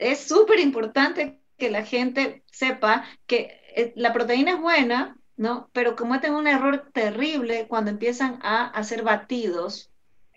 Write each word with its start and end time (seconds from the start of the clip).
es 0.00 0.26
súper 0.26 0.58
importante 0.58 1.40
que 1.58 1.70
la 1.70 1.84
gente 1.84 2.42
sepa 2.50 3.04
que 3.26 3.60
eh, 3.76 3.92
la 3.94 4.12
proteína 4.12 4.52
es 4.52 4.60
buena, 4.60 5.16
¿no? 5.36 5.70
Pero 5.72 5.94
cometen 5.94 6.34
un 6.34 6.46
error 6.46 6.90
terrible 6.92 7.68
cuando 7.68 7.90
empiezan 7.90 8.40
a 8.42 8.66
hacer 8.66 9.02
batidos, 9.02 9.90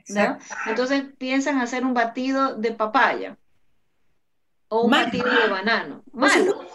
¿no? 0.09 0.37
Entonces 0.67 1.05
piensan 1.17 1.59
hacer 1.59 1.85
un 1.85 1.93
batido 1.93 2.55
de 2.55 2.73
papaya 2.73 3.37
o 4.67 4.83
un 4.83 4.91
batido 4.91 5.29
de 5.29 5.47
banano. 5.47 6.03
Malo. 6.11 6.65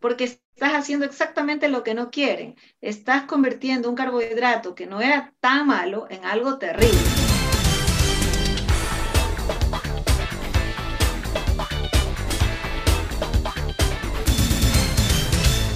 Porque 0.00 0.24
estás 0.24 0.72
haciendo 0.74 1.04
exactamente 1.04 1.68
lo 1.68 1.82
que 1.82 1.94
no 1.94 2.10
quieren. 2.10 2.54
Estás 2.80 3.24
convirtiendo 3.24 3.88
un 3.88 3.96
carbohidrato 3.96 4.76
que 4.76 4.86
no 4.86 5.00
era 5.00 5.34
tan 5.40 5.66
malo 5.66 6.06
en 6.08 6.24
algo 6.24 6.58
terrible. 6.58 7.35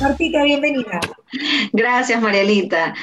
Martita, 0.01 0.43
bienvenida. 0.43 0.99
Gracias, 1.73 2.21
Marielita. 2.23 2.95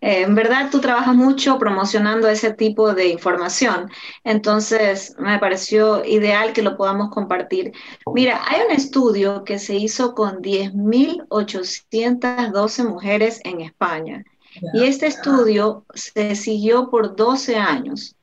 Eh, 0.00 0.22
en 0.22 0.34
verdad, 0.34 0.70
tú 0.70 0.80
trabajas 0.80 1.14
mucho 1.14 1.58
promocionando 1.58 2.28
ese 2.28 2.52
tipo 2.52 2.92
de 2.92 3.08
información, 3.08 3.90
entonces 4.22 5.16
me 5.18 5.38
pareció 5.38 6.04
ideal 6.04 6.52
que 6.52 6.60
lo 6.60 6.76
podamos 6.76 7.08
compartir. 7.10 7.72
Mira, 8.12 8.42
hay 8.46 8.60
un 8.68 8.72
estudio 8.72 9.44
que 9.44 9.58
se 9.58 9.76
hizo 9.76 10.14
con 10.14 10.42
10.812 10.42 12.84
mujeres 12.86 13.40
en 13.44 13.62
España 13.62 14.22
y 14.74 14.84
este 14.84 15.06
estudio 15.06 15.86
se 15.94 16.36
siguió 16.36 16.90
por 16.90 17.16
12 17.16 17.56
años. 17.56 18.14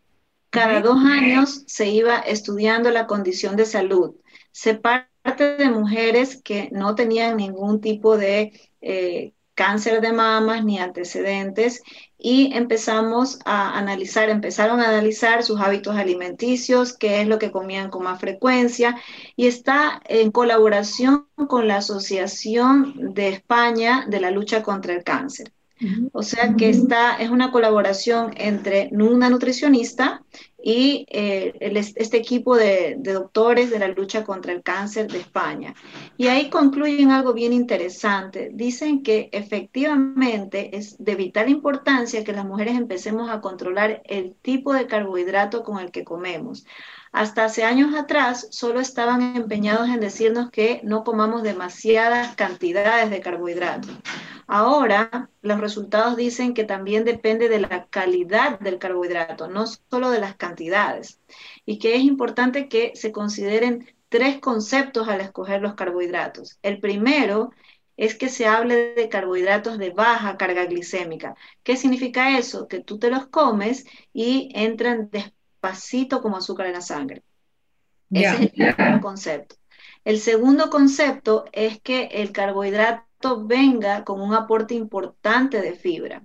Cada 0.51 0.81
dos 0.81 0.97
años 0.97 1.63
se 1.65 1.89
iba 1.89 2.19
estudiando 2.19 2.91
la 2.91 3.07
condición 3.07 3.55
de 3.55 3.65
salud. 3.65 4.13
Se 4.51 4.75
parte 4.75 5.10
de 5.23 5.69
mujeres 5.69 6.41
que 6.41 6.69
no 6.71 6.95
tenían 6.95 7.37
ningún 7.37 7.81
tipo 7.81 8.17
de 8.17 8.53
eh, 8.81 9.33
cáncer 9.53 10.01
de 10.01 10.11
mamas 10.11 10.63
ni 10.63 10.79
antecedentes 10.79 11.81
y 12.17 12.51
empezamos 12.53 13.39
a 13.45 13.77
analizar, 13.77 14.29
empezaron 14.29 14.79
a 14.79 14.89
analizar 14.89 15.43
sus 15.43 15.59
hábitos 15.59 15.95
alimenticios, 15.95 16.97
qué 16.97 17.21
es 17.21 17.27
lo 17.27 17.39
que 17.39 17.51
comían 17.51 17.89
con 17.89 18.03
más 18.03 18.19
frecuencia 18.19 18.95
y 19.35 19.47
está 19.47 20.01
en 20.05 20.31
colaboración 20.31 21.27
con 21.47 21.67
la 21.67 21.77
Asociación 21.77 23.13
de 23.13 23.29
España 23.29 24.05
de 24.07 24.21
la 24.21 24.31
lucha 24.31 24.63
contra 24.63 24.93
el 24.93 25.03
cáncer. 25.03 25.51
O 26.11 26.21
sea 26.21 26.53
que 26.55 26.69
esta 26.69 27.15
es 27.15 27.31
una 27.31 27.51
colaboración 27.51 28.33
entre 28.37 28.89
una 28.91 29.31
nutricionista 29.31 30.23
y 30.63 31.05
eh, 31.09 31.53
este 31.95 32.17
equipo 32.17 32.55
de, 32.55 32.95
doctores 32.99 33.69
de 33.69 33.79
la 33.79 33.87
lucha 33.87 34.23
contra 34.23 34.51
el 34.53 34.61
cáncer 34.63 35.11
de 35.11 35.19
España. 35.19 35.73
Y 36.17 36.27
ahí 36.27 36.49
concluyen 36.49 37.11
algo 37.11 37.33
bien 37.33 37.53
interesante. 37.53 38.49
Dicen 38.53 39.03
que 39.03 39.29
efectivamente 39.31 40.75
es 40.77 41.03
de 41.03 41.15
vital 41.15 41.49
importancia 41.49 42.23
que 42.23 42.33
las 42.33 42.45
mujeres 42.45 42.75
empecemos 42.75 43.29
a 43.29 43.41
controlar 43.41 44.01
el 44.05 44.35
tipo 44.41 44.73
de 44.73 44.87
carbohidrato 44.87 45.63
con 45.63 45.79
el 45.79 45.91
que 45.91 46.03
comemos. 46.03 46.65
Hasta 47.11 47.43
hace 47.45 47.63
años 47.65 47.93
atrás 47.93 48.47
solo 48.51 48.79
estaban 48.79 49.35
empeñados 49.35 49.89
en 49.89 49.99
decirnos 49.99 50.49
que 50.49 50.79
no 50.83 51.03
comamos 51.03 51.43
demasiadas 51.43 52.35
cantidades 52.35 53.09
de 53.09 53.19
carbohidratos. 53.19 53.91
Ahora 54.47 55.29
los 55.41 55.59
resultados 55.59 56.15
dicen 56.15 56.53
que 56.53 56.63
también 56.63 57.03
depende 57.03 57.49
de 57.49 57.59
la 57.59 57.87
calidad 57.87 58.59
del 58.59 58.79
carbohidrato, 58.79 59.49
no 59.49 59.65
solo 59.67 60.09
de 60.09 60.19
las 60.19 60.35
cantidades. 60.35 61.19
Y 61.65 61.79
que 61.79 61.95
es 61.95 62.01
importante 62.03 62.69
que 62.69 62.93
se 62.95 63.11
consideren 63.11 63.93
tres 64.09 64.39
conceptos 64.39 65.07
al 65.09 65.21
escoger 65.21 65.61
los 65.61 65.75
carbohidratos. 65.75 66.59
El 66.61 66.79
primero 66.79 67.51
es 67.97 68.15
que 68.15 68.29
se 68.29 68.47
hable 68.47 68.93
de 68.95 69.09
carbohidratos 69.09 69.77
de 69.77 69.91
baja 69.91 70.37
carga 70.37 70.65
glicémica. 70.65 71.35
¿Qué 71.63 71.75
significa 71.77 72.37
eso? 72.37 72.67
Que 72.67 72.79
tú 72.79 72.99
te 72.99 73.09
los 73.09 73.27
comes 73.27 73.85
y 74.13 74.49
entran 74.53 75.09
después 75.11 75.40
como 76.21 76.37
azúcar 76.37 76.67
en 76.67 76.73
la 76.73 76.81
sangre. 76.81 77.23
Ese 78.09 78.33
es 78.33 78.39
el 78.41 78.51
primer 78.75 79.01
concepto. 79.01 79.55
El 80.03 80.19
segundo 80.19 80.69
concepto 80.69 81.45
es 81.51 81.79
que 81.81 82.05
el 82.05 82.31
carbohidrato 82.31 83.45
venga 83.45 84.03
con 84.03 84.19
un 84.19 84.33
aporte 84.33 84.73
importante 84.73 85.61
de 85.61 85.73
fibra. 85.73 86.23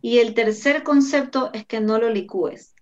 Y 0.00 0.18
el 0.18 0.34
tercer 0.34 0.82
concepto 0.82 1.50
es 1.52 1.66
que 1.66 1.80
no 1.80 1.98
lo 1.98 2.10
licúes. 2.10 2.74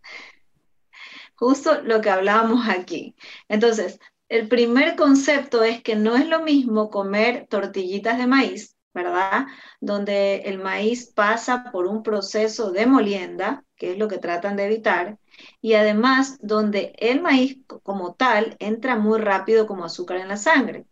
Justo 1.35 1.83
lo 1.83 2.01
que 2.01 2.11
hablábamos 2.11 2.69
aquí. 2.69 3.17
Entonces, 3.49 3.99
el 4.29 4.49
primer 4.49 4.97
concepto 4.97 5.65
es 5.65 5.83
que 5.83 5.97
no 5.97 6.17
es 6.17 6.27
lo 6.29 6.43
mismo 6.43 6.91
comer 6.91 7.47
tortillitas 7.49 8.19
de 8.19 8.27
maíz, 8.27 8.74
¿verdad? 8.95 9.47
Donde 9.81 10.37
el 10.47 10.59
maíz 10.59 11.07
pasa 11.07 11.71
por 11.73 11.87
un 11.87 12.03
proceso 12.03 12.71
de 12.71 12.87
molienda, 12.87 13.65
que 13.77 13.93
es 13.93 13.99
lo 13.99 14.09
que 14.09 14.19
tratan 14.19 14.57
de 14.57 14.67
evitar, 14.67 15.19
y 15.61 15.75
además 15.75 16.39
donde 16.41 16.95
el 16.99 17.21
maíz 17.21 17.59
como 17.83 18.15
tal 18.15 18.57
entra 18.61 18.97
muy 18.97 19.19
rápido 19.19 19.67
como 19.67 19.85
azúcar 19.85 20.19
en 20.19 20.29
la 20.29 20.37
sangre. 20.37 20.87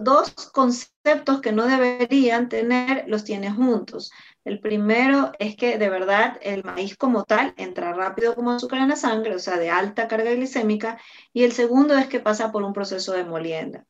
Dos 0.00 0.30
conceptos 0.52 1.40
que 1.42 1.52
no 1.52 1.66
deberían 1.66 2.48
tener 2.48 3.04
los 3.06 3.24
tienes 3.24 3.52
juntos. 3.52 4.10
El 4.44 4.60
primero 4.60 5.32
es 5.38 5.56
que 5.56 5.78
de 5.78 5.90
verdad 5.90 6.38
el 6.42 6.64
maíz 6.64 6.96
como 6.96 7.24
tal 7.24 7.54
entra 7.56 7.92
rápido 7.92 8.34
como 8.34 8.52
azúcar 8.52 8.78
en 8.80 8.88
la 8.88 8.96
sangre, 8.96 9.34
o 9.34 9.38
sea, 9.38 9.58
de 9.58 9.68
alta 9.68 10.08
carga 10.08 10.32
glicémica, 10.32 10.98
y 11.32 11.42
el 11.42 11.52
segundo 11.52 11.98
es 11.98 12.06
que 12.06 12.20
pasa 12.20 12.52
por 12.52 12.62
un 12.62 12.72
proceso 12.72 13.12
de 13.12 13.24
molienda. 13.24 13.84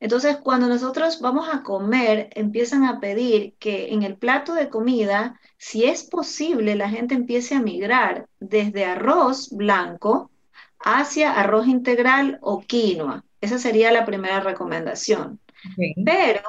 Entonces, 0.00 0.36
cuando 0.36 0.68
nosotros 0.68 1.20
vamos 1.20 1.48
a 1.50 1.62
comer, 1.62 2.28
empiezan 2.34 2.84
a 2.84 3.00
pedir 3.00 3.54
que 3.58 3.92
en 3.92 4.02
el 4.02 4.16
plato 4.16 4.54
de 4.54 4.68
comida, 4.68 5.40
si 5.56 5.84
es 5.84 6.02
posible, 6.04 6.74
la 6.74 6.90
gente 6.90 7.14
empiece 7.14 7.54
a 7.54 7.62
migrar 7.62 8.28
desde 8.38 8.84
arroz 8.84 9.50
blanco 9.50 10.30
hacia 10.78 11.32
arroz 11.32 11.66
integral 11.66 12.38
o 12.42 12.60
quinoa. 12.60 13.24
Esa 13.40 13.58
sería 13.58 13.92
la 13.92 14.04
primera 14.04 14.40
recomendación. 14.40 15.40
Pero 16.04 16.42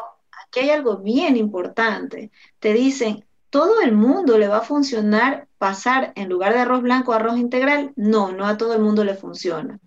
aquí 0.43 0.59
hay 0.61 0.71
algo 0.71 0.97
bien 0.97 1.37
importante. 1.37 2.31
Te 2.59 2.73
dicen, 2.73 3.25
¿todo 3.49 3.81
el 3.81 3.93
mundo 3.93 4.37
le 4.37 4.47
va 4.47 4.57
a 4.57 4.61
funcionar 4.61 5.47
pasar 5.57 6.11
en 6.15 6.29
lugar 6.29 6.53
de 6.53 6.59
arroz 6.59 6.81
blanco 6.81 7.13
a 7.13 7.17
arroz 7.17 7.37
integral? 7.37 7.93
No, 7.95 8.31
no 8.31 8.45
a 8.45 8.57
todo 8.57 8.73
el 8.73 8.81
mundo 8.81 9.03
le 9.03 9.15
funciona. 9.15 9.79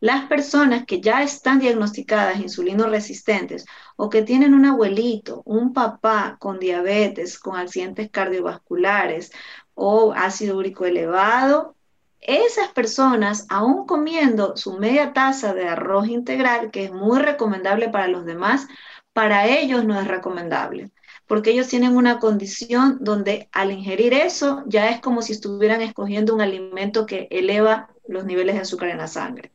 Las 0.00 0.26
personas 0.26 0.86
que 0.86 1.00
ya 1.00 1.22
están 1.22 1.58
diagnosticadas 1.60 2.40
insulino 2.40 2.86
resistentes 2.88 3.66
o 3.96 4.08
que 4.08 4.22
tienen 4.22 4.54
un 4.54 4.64
abuelito, 4.64 5.42
un 5.44 5.74
papá 5.74 6.36
con 6.40 6.58
diabetes, 6.58 7.38
con 7.38 7.56
accidentes 7.56 8.10
cardiovasculares 8.10 9.30
o 9.74 10.12
ácido 10.14 10.56
úrico 10.56 10.86
elevado, 10.86 11.76
esas 12.20 12.68
personas, 12.68 13.46
aún 13.50 13.86
comiendo 13.86 14.56
su 14.56 14.78
media 14.78 15.12
taza 15.12 15.54
de 15.54 15.68
arroz 15.68 16.08
integral, 16.08 16.70
que 16.70 16.84
es 16.84 16.92
muy 16.92 17.18
recomendable 17.18 17.88
para 17.90 18.08
los 18.08 18.24
demás, 18.24 18.68
para 19.12 19.46
ellos 19.46 19.84
no 19.84 20.00
es 20.00 20.06
recomendable, 20.06 20.92
porque 21.26 21.50
ellos 21.50 21.68
tienen 21.68 21.96
una 21.96 22.18
condición 22.18 22.98
donde 23.00 23.48
al 23.52 23.72
ingerir 23.72 24.14
eso 24.14 24.62
ya 24.66 24.90
es 24.90 25.00
como 25.00 25.22
si 25.22 25.32
estuvieran 25.32 25.82
escogiendo 25.82 26.34
un 26.34 26.40
alimento 26.40 27.06
que 27.06 27.28
eleva 27.30 27.90
los 28.06 28.24
niveles 28.24 28.54
de 28.54 28.62
azúcar 28.62 28.90
en 28.90 28.98
la 28.98 29.06
sangre. 29.06 29.52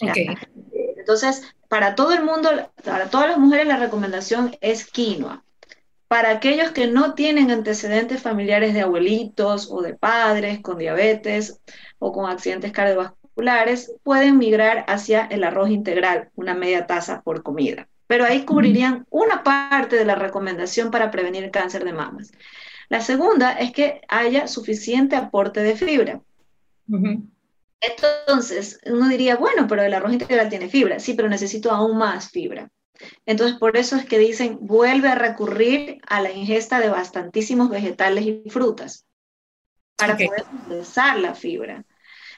Entonces, 0.00 1.54
para 1.68 1.94
todo 1.94 2.12
el 2.12 2.22
mundo, 2.24 2.50
para 2.84 3.08
todas 3.10 3.28
las 3.28 3.38
mujeres 3.38 3.66
la 3.66 3.76
recomendación 3.76 4.56
es 4.60 4.90
quinoa. 4.90 5.44
Para 6.08 6.30
aquellos 6.30 6.70
que 6.70 6.86
no 6.86 7.14
tienen 7.14 7.50
antecedentes 7.50 8.22
familiares 8.22 8.72
de 8.72 8.80
abuelitos 8.80 9.68
o 9.70 9.82
de 9.82 9.94
padres 9.94 10.60
con 10.60 10.78
diabetes 10.78 11.60
o 11.98 12.12
con 12.12 12.30
accidentes 12.30 12.72
cardiovasculares, 12.72 13.92
pueden 14.02 14.38
migrar 14.38 14.84
hacia 14.88 15.26
el 15.26 15.44
arroz 15.44 15.70
integral, 15.70 16.30
una 16.34 16.54
media 16.54 16.86
taza 16.86 17.20
por 17.22 17.42
comida. 17.42 17.88
Pero 18.06 18.24
ahí 18.24 18.44
cubrirían 18.44 19.06
una 19.10 19.42
parte 19.42 19.96
de 19.96 20.06
la 20.06 20.14
recomendación 20.14 20.90
para 20.90 21.10
prevenir 21.10 21.44
el 21.44 21.50
cáncer 21.50 21.84
de 21.84 21.92
mamas. 21.92 22.32
La 22.88 23.02
segunda 23.02 23.52
es 23.52 23.70
que 23.72 24.00
haya 24.08 24.48
suficiente 24.48 25.14
aporte 25.14 25.60
de 25.60 25.76
fibra. 25.76 26.22
Entonces, 27.80 28.80
uno 28.86 29.08
diría, 29.08 29.36
bueno, 29.36 29.66
pero 29.68 29.82
el 29.82 29.94
arroz 29.94 30.12
integral 30.12 30.48
tiene 30.48 30.68
fibra. 30.68 30.98
Sí, 30.98 31.14
pero 31.14 31.28
necesito 31.28 31.70
aún 31.70 31.96
más 31.98 32.30
fibra. 32.30 32.70
Entonces, 33.26 33.58
por 33.58 33.76
eso 33.76 33.96
es 33.96 34.04
que 34.04 34.18
dicen, 34.18 34.58
vuelve 34.60 35.08
a 35.08 35.14
recurrir 35.14 36.00
a 36.06 36.20
la 36.20 36.32
ingesta 36.32 36.80
de 36.80 36.88
bastantísimos 36.88 37.70
vegetales 37.70 38.24
y 38.24 38.42
frutas 38.50 39.06
para 39.96 40.16
poder 40.16 40.44
procesar 40.66 41.18
la 41.18 41.34
fibra. 41.34 41.84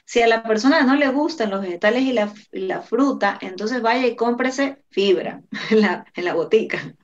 Si 0.05 0.21
a 0.21 0.27
la 0.27 0.43
persona 0.43 0.83
no 0.83 0.95
le 0.95 1.07
gustan 1.09 1.51
los 1.51 1.61
vegetales 1.61 2.03
y 2.03 2.13
la, 2.13 2.81
fruta, 2.81 3.37
entonces 3.41 3.81
vaya 3.81 4.07
y 4.07 4.15
cómprese 4.15 4.83
fibra 4.89 5.41
en 5.69 5.81
la, 5.81 6.05
en 6.13 6.25
la 6.25 6.33
botica. 6.33 6.95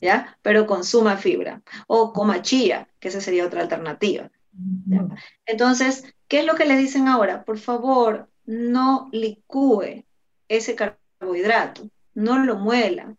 ¿Ya? 0.00 0.38
Pero 0.42 0.66
consuma 0.66 1.16
fibra. 1.16 1.62
O 1.88 2.12
coma 2.12 2.42
chía, 2.42 2.88
que 3.00 3.08
esa 3.08 3.20
sería 3.20 3.46
otra 3.46 3.62
alternativa. 3.62 4.30
Entonces, 5.44 6.04
¿qué 6.28 6.40
es 6.40 6.44
lo 6.44 6.54
que 6.54 6.66
le 6.66 6.76
dicen 6.76 7.08
ahora? 7.08 7.44
Por 7.44 7.58
favor, 7.58 8.28
no 8.46 9.08
licúe 9.12 10.04
ese 10.48 10.74
carbohidrato, 10.74 11.88
no 12.14 12.38
lo 12.38 12.56
muela. 12.56 13.16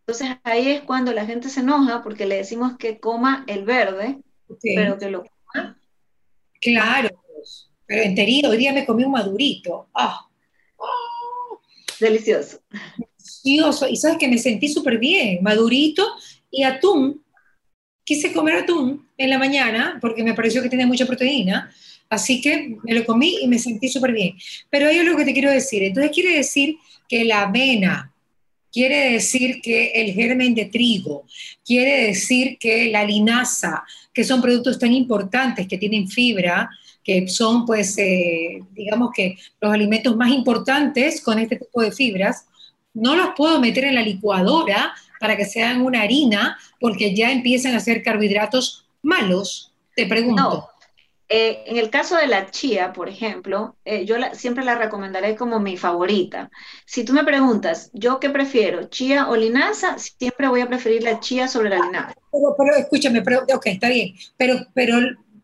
Entonces 0.00 0.36
ahí 0.42 0.70
es 0.70 0.80
cuando 0.82 1.12
la 1.12 1.26
gente 1.26 1.50
se 1.50 1.60
enoja 1.60 2.02
porque 2.02 2.26
le 2.26 2.36
decimos 2.36 2.76
que 2.78 2.98
coma 2.98 3.44
el 3.46 3.64
verde, 3.64 4.18
pero 4.62 4.98
que 4.98 5.10
lo 5.10 5.24
coma. 5.24 5.78
Claro, 6.60 7.22
pero 7.86 8.02
enterido, 8.02 8.50
hoy 8.50 8.58
día 8.58 8.72
me 8.72 8.84
comí 8.84 9.04
un 9.04 9.12
madurito. 9.12 9.88
¡Ah! 9.94 10.26
Delicioso. 12.00 12.60
Delicioso. 12.96 13.88
Y 13.88 13.96
sabes 13.96 14.18
que 14.18 14.28
me 14.28 14.38
sentí 14.38 14.68
súper 14.68 14.98
bien, 14.98 15.42
madurito 15.42 16.06
y 16.50 16.62
atún. 16.62 17.24
Quise 18.04 18.32
comer 18.32 18.56
atún 18.56 19.08
en 19.16 19.30
la 19.30 19.38
mañana 19.38 19.98
porque 20.00 20.22
me 20.22 20.34
pareció 20.34 20.62
que 20.62 20.70
tenía 20.70 20.86
mucha 20.86 21.06
proteína. 21.06 21.70
Así 22.10 22.40
que 22.40 22.76
me 22.82 22.94
lo 22.94 23.04
comí 23.04 23.38
y 23.42 23.48
me 23.48 23.58
sentí 23.58 23.88
súper 23.88 24.12
bien. 24.12 24.36
Pero 24.70 24.88
ahí 24.88 24.96
es 24.98 25.04
lo 25.04 25.16
que 25.16 25.24
te 25.24 25.32
quiero 25.32 25.50
decir. 25.50 25.82
Entonces 25.82 26.12
quiere 26.12 26.36
decir 26.36 26.76
que 27.08 27.24
la 27.24 27.42
avena, 27.42 28.12
quiere 28.72 29.12
decir 29.12 29.60
que 29.62 29.92
el 29.94 30.12
germen 30.12 30.54
de 30.54 30.66
trigo, 30.66 31.24
quiere 31.64 32.06
decir 32.06 32.58
que 32.58 32.90
la 32.90 33.04
linaza, 33.04 33.82
que 34.12 34.24
son 34.24 34.40
productos 34.40 34.78
tan 34.78 34.92
importantes 34.92 35.66
que 35.66 35.78
tienen 35.78 36.08
fibra, 36.08 36.70
que 37.04 37.28
son 37.28 37.64
pues, 37.64 37.96
eh, 37.98 38.60
digamos 38.72 39.10
que 39.14 39.36
los 39.60 39.72
alimentos 39.72 40.16
más 40.16 40.30
importantes 40.30 41.20
con 41.22 41.38
este 41.38 41.56
tipo 41.56 41.82
de 41.82 41.92
fibras, 41.92 42.46
no 42.94 43.16
los 43.16 43.28
puedo 43.36 43.60
meter 43.60 43.84
en 43.84 43.94
la 43.94 44.02
licuadora 44.02 44.92
para 45.20 45.36
que 45.36 45.44
sean 45.44 45.82
una 45.82 46.02
harina, 46.02 46.58
porque 46.80 47.14
ya 47.14 47.30
empiezan 47.30 47.74
a 47.74 47.80
ser 47.80 48.02
carbohidratos 48.02 48.86
malos, 49.02 49.72
te 49.94 50.06
pregunto. 50.06 50.42
No. 50.42 50.77
Eh, 51.30 51.64
en 51.66 51.76
el 51.76 51.90
caso 51.90 52.16
de 52.16 52.26
la 52.26 52.50
chía, 52.50 52.92
por 52.94 53.08
ejemplo, 53.08 53.76
eh, 53.84 54.06
yo 54.06 54.16
siempre 54.32 54.64
la 54.64 54.76
recomendaré 54.76 55.36
como 55.36 55.60
mi 55.60 55.76
favorita. 55.76 56.50
Si 56.86 57.04
tú 57.04 57.12
me 57.12 57.22
preguntas, 57.22 57.90
¿yo 57.92 58.18
qué 58.18 58.30
prefiero, 58.30 58.84
chía 58.84 59.28
o 59.28 59.36
linaza? 59.36 59.98
Siempre 59.98 60.48
voy 60.48 60.62
a 60.62 60.68
preferir 60.68 61.02
la 61.02 61.20
chía 61.20 61.46
sobre 61.46 61.68
la 61.68 61.80
linaza. 61.84 62.14
Pero, 62.32 62.76
escúchame, 62.76 63.20
pero, 63.20 63.44
ok, 63.54 63.66
está 63.66 63.90
bien, 63.90 64.14
pero, 64.38 64.56
pero 64.72 64.96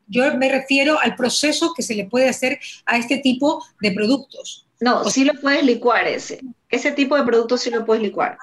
yo 0.06 0.34
me 0.36 0.50
refiero 0.50 0.98
al 1.00 1.16
proceso 1.16 1.75
que 1.76 1.82
se 1.82 1.94
le 1.94 2.06
puede 2.06 2.31
hacer 2.31 2.58
a 2.86 2.96
este 2.96 3.19
tipo 3.19 3.62
de 3.81 3.92
productos. 3.92 4.66
No, 4.81 5.04
sí 5.04 5.25
lo 5.25 5.34
puedes 5.38 5.64
licuar 5.64 6.06
ese. 6.06 6.40
Ese 6.70 6.92
tipo 6.92 7.14
de 7.16 7.25
productos 7.25 7.60
sí 7.60 7.70
lo 7.70 7.84
puedes 7.84 8.02
licuar. 8.02 8.38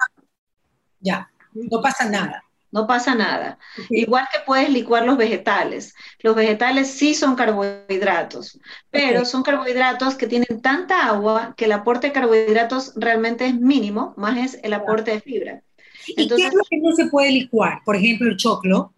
Ya, 1.00 1.28
no 1.54 1.80
pasa 1.82 2.08
nada. 2.08 2.44
No 2.72 2.86
pasa 2.86 3.14
nada. 3.14 3.58
Igual 3.90 4.26
que 4.32 4.38
puedes 4.46 4.70
licuar 4.70 5.04
los 5.04 5.18
vegetales. 5.18 5.94
Los 6.20 6.34
vegetales 6.34 6.90
sí 6.90 7.14
son 7.14 7.36
carbohidratos, 7.36 8.58
pero 8.90 9.26
son 9.26 9.42
carbohidratos 9.42 10.14
que 10.14 10.26
tienen 10.26 10.62
tanta 10.62 11.06
agua 11.06 11.54
que 11.56 11.66
el 11.66 11.72
aporte 11.72 12.06
de 12.08 12.12
carbohidratos 12.14 12.94
realmente 12.96 13.44
es 13.44 13.54
mínimo, 13.54 14.14
más 14.16 14.38
es 14.38 14.60
el 14.62 14.72
aporte 14.72 15.10
de 15.10 15.20
fibra. 15.20 15.62
¿Y 16.06 16.26
qué 16.26 16.46
es 16.46 16.54
lo 16.54 16.62
que 16.68 16.78
no 16.78 16.92
se 16.96 17.06
puede 17.06 17.30
licuar? 17.30 17.80
Por 17.84 17.94
ejemplo, 17.94 18.28
el 18.28 18.38
choclo. 18.38 18.94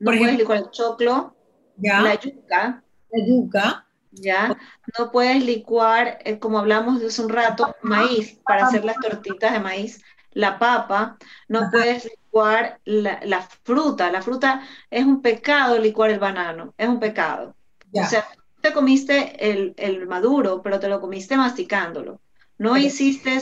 No 0.00 0.10
puedes 0.10 0.36
licuar 0.36 0.58
el 0.58 0.70
choclo, 0.70 1.36
la 1.78 2.20
yuca. 2.20 2.82
La 3.12 3.26
yuca. 3.26 3.86
¿ya? 4.10 4.56
No 4.98 5.12
puedes 5.12 5.44
licuar, 5.44 6.18
eh, 6.24 6.38
como 6.38 6.58
hablamos 6.58 7.00
de 7.00 7.06
hace 7.06 7.22
un 7.22 7.28
rato, 7.28 7.74
maíz 7.82 8.38
para 8.44 8.66
hacer 8.66 8.84
las 8.84 8.96
tortitas 8.96 9.52
de 9.52 9.60
maíz 9.60 10.02
la 10.34 10.58
papa, 10.58 11.16
no 11.48 11.70
puedes 11.70 12.10
licuar 12.34 12.80
la, 12.84 13.48
fruta. 13.62 14.10
La 14.10 14.20
fruta 14.20 14.62
es 14.90 15.04
un 15.04 15.22
pecado 15.22 15.78
licuar 15.78 16.10
el 16.10 16.18
banano, 16.18 16.74
es 16.76 16.88
un 16.88 16.98
pecado. 16.98 17.54
O 17.92 18.04
sea, 18.04 18.26
te 18.60 18.72
comiste 18.72 19.36
el, 19.50 20.06
maduro, 20.08 20.60
pero 20.60 20.80
te 20.80 20.88
lo 20.88 21.00
comiste 21.00 21.36
masticándolo. 21.36 22.20
No 22.58 22.76
hiciste 22.76 23.40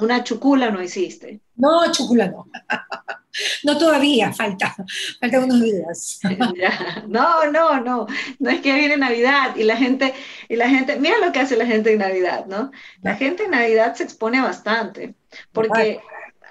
una 0.00 0.22
chucula, 0.22 0.70
no 0.70 0.82
hiciste. 0.82 1.40
No, 1.56 1.90
chucula 1.90 2.28
no. 2.28 2.46
no 3.64 3.78
todavía, 3.78 4.34
falta, 4.34 4.76
falta 5.18 5.40
unos 5.40 5.62
días. 5.62 6.20
no, 7.08 7.50
no, 7.50 7.80
no. 7.80 8.06
No 8.38 8.50
es 8.50 8.60
que 8.60 8.74
viene 8.74 8.98
Navidad 8.98 9.56
y 9.56 9.64
la 9.64 9.78
gente, 9.78 10.12
y 10.46 10.56
la 10.56 10.68
gente, 10.68 10.96
mira 11.00 11.16
lo 11.24 11.32
que 11.32 11.40
hace 11.40 11.56
la 11.56 11.64
gente 11.64 11.92
en 11.92 12.00
Navidad, 12.00 12.44
¿no? 12.46 12.70
La 13.00 13.14
gente 13.14 13.44
en 13.44 13.52
Navidad 13.52 13.94
se 13.94 14.02
expone 14.02 14.42
bastante 14.42 15.14
porque 15.52 16.00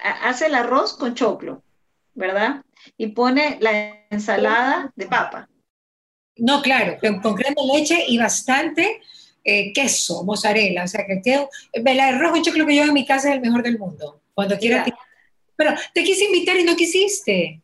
hace 0.02 0.46
el 0.46 0.54
arroz 0.54 0.96
con 0.96 1.14
choclo, 1.14 1.62
¿verdad? 2.14 2.62
Y 2.96 3.08
pone 3.08 3.58
la 3.60 4.06
ensalada 4.10 4.92
de 4.96 5.06
papa. 5.06 5.48
No, 6.36 6.62
claro, 6.62 6.98
con 7.00 7.34
crema 7.34 7.56
de 7.60 7.78
leche 7.78 8.04
y 8.06 8.18
bastante 8.18 9.00
eh, 9.44 9.72
queso, 9.72 10.24
mozzarella. 10.24 10.84
O 10.84 10.88
sea, 10.88 11.04
que 11.06 11.20
el 11.72 12.00
arroz 12.00 12.32
con 12.32 12.42
choclo 12.42 12.66
que 12.66 12.76
yo 12.76 12.84
en 12.84 12.92
mi 12.92 13.06
casa 13.06 13.28
es 13.28 13.34
el 13.34 13.40
mejor 13.40 13.62
del 13.62 13.78
mundo. 13.78 14.22
Cuando 14.34 14.56
quieras. 14.58 14.88
Pero 15.56 15.74
te 15.92 16.04
quise 16.04 16.26
invitar 16.26 16.56
y 16.56 16.64
no 16.64 16.76
quisiste. 16.76 17.60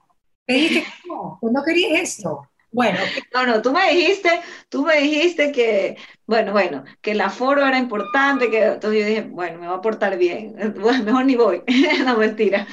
Me 0.46 0.54
dijiste 0.54 0.84
no, 1.06 1.38
pues 1.40 1.52
no 1.52 1.62
querías 1.62 2.00
esto. 2.00 2.48
Bueno. 2.74 2.98
No, 3.32 3.46
no, 3.46 3.62
tú 3.62 3.72
me 3.72 3.88
dijiste, 3.94 4.28
tú 4.68 4.84
me 4.84 4.96
dijiste 4.96 5.52
que, 5.52 5.96
bueno, 6.26 6.50
bueno, 6.50 6.82
que 7.00 7.12
el 7.12 7.20
aforo 7.20 7.64
era 7.64 7.78
importante, 7.78 8.50
que 8.50 8.64
entonces 8.64 9.00
yo 9.00 9.06
dije, 9.06 9.22
bueno, 9.22 9.60
me 9.60 9.68
va 9.68 9.76
a 9.76 9.80
portar 9.80 10.18
bien, 10.18 10.56
bueno, 10.80 11.04
mejor 11.04 11.24
ni 11.24 11.36
voy, 11.36 11.62
no 12.04 12.16
mentira. 12.16 12.66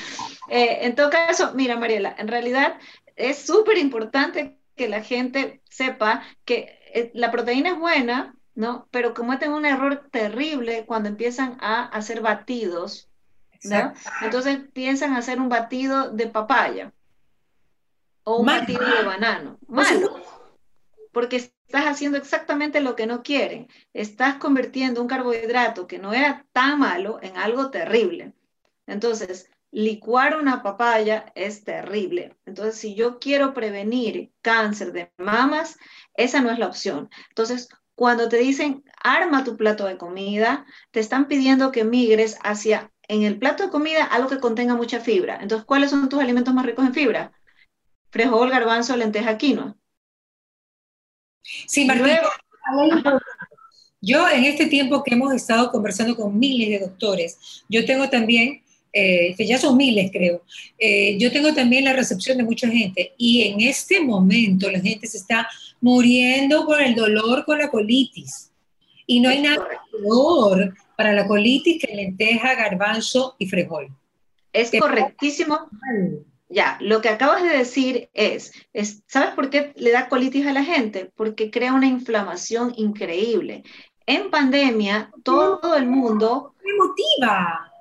Eh, 0.50 0.80
en 0.82 0.96
todo 0.96 1.12
caso, 1.12 1.52
mira, 1.54 1.78
Mariela, 1.78 2.16
en 2.18 2.28
realidad 2.28 2.78
es 3.16 3.46
súper 3.46 3.78
importante 3.78 4.58
que 4.76 4.90
la 4.90 5.04
gente 5.04 5.62
sepa 5.70 6.24
que 6.46 6.80
eh, 6.96 7.12
la 7.14 7.30
proteína 7.30 7.70
es 7.70 7.78
buena, 7.78 8.36
¿no? 8.56 8.88
Pero 8.90 9.14
cometen 9.14 9.54
un 9.54 9.66
error 9.66 10.08
terrible 10.12 10.86
cuando 10.88 11.10
empiezan 11.10 11.58
a 11.62 11.84
hacer 11.84 12.22
batidos, 12.22 13.08
¿no? 13.66 13.94
Entonces 14.24 14.62
piensan 14.74 15.14
hacer 15.14 15.40
un 15.40 15.50
batido 15.50 16.10
de 16.10 16.26
papaya 16.26 16.92
o 18.24 18.38
un 18.38 18.46
batido 18.46 18.86
de 18.86 19.04
banano. 19.04 19.58
Malo. 19.68 20.20
Porque 21.12 21.38
estás 21.38 21.86
haciendo 21.86 22.18
exactamente 22.18 22.82
lo 22.82 22.96
que 22.96 23.08
no 23.08 23.24
quieren. 23.24 23.68
Estás 23.94 24.36
convirtiendo 24.36 25.02
un 25.02 25.08
carbohidrato 25.08 25.88
que 25.88 26.00
no 26.00 26.14
era 26.14 26.46
tan 26.54 26.80
malo 26.80 27.20
en 27.22 27.38
algo 27.38 27.70
terrible. 27.70 28.34
Entonces, 28.88 29.50
licuar 29.72 30.38
una 30.38 30.64
papaya 30.64 31.32
es 31.36 31.64
terrible. 31.64 32.36
Entonces, 32.46 32.76
si 32.76 32.96
yo 32.96 33.20
quiero 33.20 33.54
prevenir 33.54 34.32
cáncer 34.42 34.92
de 34.92 35.12
mamas, 35.18 35.78
esa 36.14 36.42
no 36.42 36.52
es 36.52 36.60
la 36.60 36.68
opción. 36.68 37.10
Entonces, 37.30 37.70
cuando 37.96 38.30
te 38.30 38.38
dicen 38.38 38.84
arma 39.04 39.44
tu 39.44 39.58
plato 39.58 39.86
de 39.86 39.98
comida, 39.98 40.66
te 40.92 41.00
están 41.00 41.28
pidiendo 41.28 41.72
que 41.72 41.84
migres 41.84 42.38
hacia 42.44 42.92
en 43.08 43.24
el 43.24 43.38
plato 43.40 43.64
de 43.64 43.70
comida 43.70 44.06
algo 44.06 44.30
que 44.30 44.40
contenga 44.40 44.76
mucha 44.76 45.00
fibra. 45.00 45.40
Entonces, 45.42 45.66
¿cuáles 45.66 45.90
son 45.92 46.10
tus 46.10 46.20
alimentos 46.20 46.54
más 46.54 46.66
ricos 46.66 46.86
en 46.86 46.94
fibra? 46.94 47.32
Frijol, 48.12 48.50
garbanzo, 48.50 48.96
lenteja, 48.96 49.38
quinoa. 49.38 49.76
Sí, 51.68 51.86
Martín. 51.86 52.18
yo 54.02 54.30
en 54.30 54.44
este 54.46 54.68
tiempo 54.68 55.04
que 55.04 55.16
hemos 55.16 55.34
estado 55.34 55.72
conversando 55.72 56.16
con 56.16 56.38
miles 56.38 56.70
de 56.70 56.86
doctores, 56.88 57.64
yo 57.70 57.86
tengo 57.86 58.10
también, 58.10 58.62
eh, 58.94 59.34
que 59.36 59.46
ya 59.46 59.58
son 59.58 59.78
miles 59.78 60.12
creo, 60.12 60.44
eh, 60.78 61.18
yo 61.18 61.32
tengo 61.32 61.54
también 61.54 61.86
la 61.86 61.94
recepción 61.94 62.38
de 62.38 62.44
mucha 62.44 62.68
gente 62.68 63.14
y 63.18 63.44
en 63.44 63.62
este 63.62 64.02
momento 64.02 64.70
la 64.70 64.82
gente 64.82 65.08
se 65.08 65.18
está 65.18 65.48
muriendo 65.80 66.66
por 66.66 66.82
el 66.82 66.96
dolor 66.96 67.46
con 67.46 67.58
la 67.58 67.70
colitis. 67.70 68.50
Y 69.08 69.20
no 69.20 69.30
hay 69.30 69.42
nada 69.42 69.68
peor 69.92 70.74
para 70.96 71.14
la 71.14 71.28
colitis 71.28 71.84
que 71.84 71.96
lenteja, 71.96 72.56
garbanzo 72.56 73.36
y 73.40 73.48
frijol. 73.48 73.90
Es 74.54 74.72
correctísimo. 74.78 75.70
Ya, 76.52 76.78
lo 76.82 77.00
que 77.00 77.08
acabas 77.08 77.44
de 77.44 77.58
decir 77.58 78.10
es, 78.14 78.52
es, 78.74 79.04
¿sabes 79.08 79.34
por 79.36 79.50
qué 79.50 79.72
le 79.78 79.92
da 79.92 80.10
colitis 80.10 80.46
a 80.46 80.54
la 80.54 80.66
gente? 80.66 81.10
Porque 81.16 81.50
crea 81.50 81.74
una 81.74 81.88
inflamación 81.88 82.74
increíble. 82.76 83.64
En 84.06 84.30
pandemia, 84.30 85.12
todo 85.24 85.76
el 85.78 85.86
mundo... 85.86 86.56
Emotiva. 86.62 87.72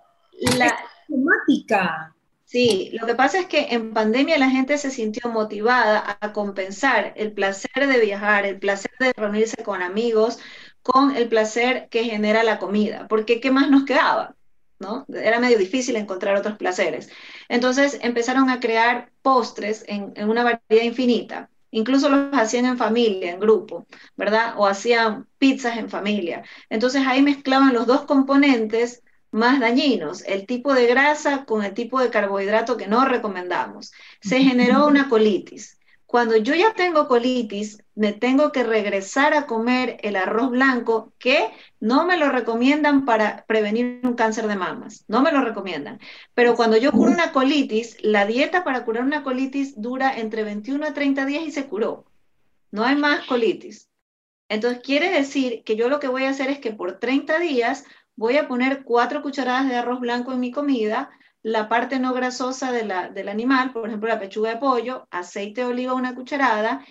La 0.56 0.78
temática. 1.08 2.14
Sí, 2.44 2.90
lo 2.92 3.06
que 3.06 3.14
pasa 3.16 3.40
es 3.40 3.46
que 3.46 3.68
en 3.70 3.92
pandemia 3.92 4.38
la 4.38 4.50
gente 4.50 4.78
se 4.78 4.90
sintió 4.90 5.30
motivada 5.30 6.18
a 6.20 6.32
compensar 6.32 7.12
el 7.16 7.32
placer 7.32 7.88
de 7.88 8.00
viajar, 8.00 8.46
el 8.46 8.58
placer 8.58 8.92
de 9.00 9.12
reunirse 9.16 9.62
con 9.64 9.82
amigos, 9.82 10.38
con 10.82 11.16
el 11.16 11.28
placer 11.28 11.88
que 11.90 12.04
genera 12.04 12.42
la 12.44 12.58
comida, 12.58 13.06
porque 13.08 13.40
¿qué 13.40 13.50
más 13.50 13.70
nos 13.70 13.84
quedaba? 13.84 14.34
¿No? 14.80 15.04
Era 15.14 15.38
medio 15.40 15.58
difícil 15.58 15.96
encontrar 15.96 16.36
otros 16.36 16.56
placeres. 16.56 17.10
Entonces 17.48 17.98
empezaron 18.02 18.48
a 18.50 18.60
crear 18.60 19.12
postres 19.22 19.84
en, 19.86 20.12
en 20.16 20.30
una 20.30 20.42
variedad 20.42 20.84
infinita. 20.84 21.50
Incluso 21.70 22.08
los 22.08 22.32
hacían 22.32 22.64
en 22.66 22.78
familia, 22.78 23.30
en 23.32 23.40
grupo, 23.40 23.86
¿verdad? 24.16 24.54
O 24.56 24.66
hacían 24.66 25.28
pizzas 25.38 25.76
en 25.76 25.90
familia. 25.90 26.44
Entonces 26.70 27.06
ahí 27.06 27.22
mezclaban 27.22 27.74
los 27.74 27.86
dos 27.86 28.02
componentes 28.06 29.02
más 29.30 29.60
dañinos, 29.60 30.22
el 30.26 30.46
tipo 30.46 30.74
de 30.74 30.86
grasa 30.86 31.44
con 31.44 31.62
el 31.64 31.74
tipo 31.74 32.00
de 32.00 32.10
carbohidrato 32.10 32.76
que 32.76 32.88
no 32.88 33.04
recomendamos. 33.04 33.92
Se 34.20 34.40
generó 34.42 34.86
una 34.86 35.08
colitis. 35.08 35.78
Cuando 36.06 36.36
yo 36.36 36.54
ya 36.54 36.74
tengo 36.74 37.06
colitis, 37.06 37.78
me 38.00 38.14
tengo 38.14 38.50
que 38.50 38.62
regresar 38.62 39.34
a 39.34 39.44
comer 39.44 39.98
el 40.00 40.16
arroz 40.16 40.50
blanco 40.50 41.12
que 41.18 41.50
no 41.80 42.06
me 42.06 42.16
lo 42.16 42.30
recomiendan 42.30 43.04
para 43.04 43.44
prevenir 43.44 44.00
un 44.02 44.14
cáncer 44.14 44.46
de 44.46 44.56
mamas, 44.56 45.04
no 45.06 45.20
me 45.20 45.30
lo 45.30 45.42
recomiendan. 45.42 46.00
Pero 46.32 46.54
cuando 46.54 46.78
yo 46.78 46.92
curo 46.92 47.12
una 47.12 47.30
colitis, 47.30 47.98
la 48.00 48.24
dieta 48.24 48.64
para 48.64 48.86
curar 48.86 49.04
una 49.04 49.22
colitis 49.22 49.78
dura 49.78 50.16
entre 50.16 50.44
21 50.44 50.86
a 50.86 50.94
30 50.94 51.26
días 51.26 51.42
y 51.44 51.50
se 51.50 51.66
curó. 51.66 52.06
No 52.70 52.84
hay 52.84 52.96
más 52.96 53.26
colitis. 53.26 53.90
Entonces 54.48 54.80
quiere 54.82 55.10
decir 55.12 55.62
que 55.62 55.76
yo 55.76 55.90
lo 55.90 56.00
que 56.00 56.08
voy 56.08 56.24
a 56.24 56.30
hacer 56.30 56.48
es 56.48 56.58
que 56.58 56.72
por 56.72 57.00
30 57.00 57.38
días 57.38 57.84
voy 58.16 58.38
a 58.38 58.48
poner 58.48 58.82
cuatro 58.82 59.20
cucharadas 59.20 59.68
de 59.68 59.76
arroz 59.76 60.00
blanco 60.00 60.32
en 60.32 60.40
mi 60.40 60.52
comida, 60.52 61.10
la 61.42 61.68
parte 61.68 61.98
no 61.98 62.14
grasosa 62.14 62.72
del 62.72 63.28
animal, 63.28 63.72
por 63.74 63.88
ejemplo, 63.88 64.08
la 64.08 64.18
pechuga 64.18 64.54
de 64.54 64.56
pollo, 64.56 65.06
aceite 65.10 65.62
de 65.62 65.66
oliva 65.66 65.92
una 65.92 66.14
cucharada, 66.14 66.82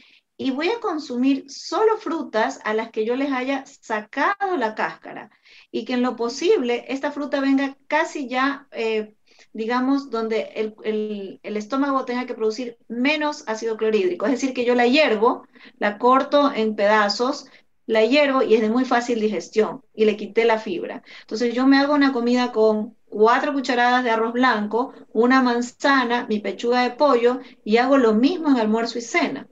y 0.42 0.52
voy 0.52 0.70
a 0.70 0.80
consumir 0.80 1.52
solo 1.52 1.98
frutas 1.98 2.62
a 2.64 2.74
las 2.74 2.92
que 2.92 3.06
yo 3.06 3.18
les 3.18 3.30
haya 3.34 3.66
sacado 3.66 4.56
la 4.56 4.74
cáscara 4.74 5.30
y 5.70 5.84
que 5.84 5.94
en 5.94 6.02
lo 6.02 6.16
posible 6.16 6.86
esta 6.88 7.12
fruta 7.12 7.42
venga 7.42 7.78
casi 7.88 8.30
ya, 8.30 8.66
eh, 8.72 9.16
digamos, 9.52 10.10
donde 10.10 10.44
el, 10.56 11.40
el, 11.44 11.58
estómago 11.58 12.06
tenga 12.06 12.26
que 12.26 12.36
producir 12.36 12.78
menos 12.88 13.44
ácido 13.48 13.76
clorhídrico. 13.76 14.28
Es 14.28 14.32
decir, 14.32 14.54
que 14.54 14.64
yo 14.64 14.76
la 14.76 14.88
hiervo, 14.88 15.46
la 15.78 15.98
corto 15.98 16.54
en 16.54 16.74
pedazos, 16.74 17.48
la 17.86 18.06
hiervo 18.06 18.42
y 18.42 18.56
es 18.56 18.62
de 18.62 18.70
muy 18.70 18.86
fácil 18.86 19.20
digestión 19.20 19.84
y 19.94 20.06
le 20.06 20.16
quité 20.16 20.46
la 20.46 20.58
fibra. 20.58 21.04
Entonces 21.20 21.54
yo 21.54 21.68
me 21.68 21.80
hago 21.80 21.94
una 21.94 22.14
comida 22.14 22.54
con 22.54 22.96
cuatro 23.10 23.52
cucharadas 23.52 24.06
de 24.06 24.12
arroz 24.12 24.32
blanco, 24.32 24.94
una 25.12 25.42
manzana, 25.42 26.28
mi 26.30 26.40
pechuga 26.40 26.84
de 26.84 26.92
pollo 26.92 27.42
y 27.66 27.76
hago 27.76 27.98
lo 27.98 28.14
mismo 28.14 28.48
en 28.48 28.56
almuerzo 28.56 29.00
y 29.00 29.02
cena. 29.02 29.46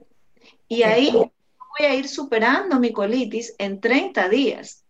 Y 0.67 0.83
ahí 0.83 1.11
voy 1.11 1.85
a 1.87 1.95
ir 1.95 2.07
superando 2.07 2.79
mi 2.79 2.91
colitis 2.91 3.55
en 3.57 3.79
30 3.79 4.29
días. 4.29 4.85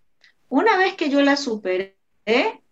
Una 0.49 0.77
vez 0.77 0.95
que 0.95 1.09
yo 1.09 1.21
la 1.21 1.35
superé, 1.35 1.97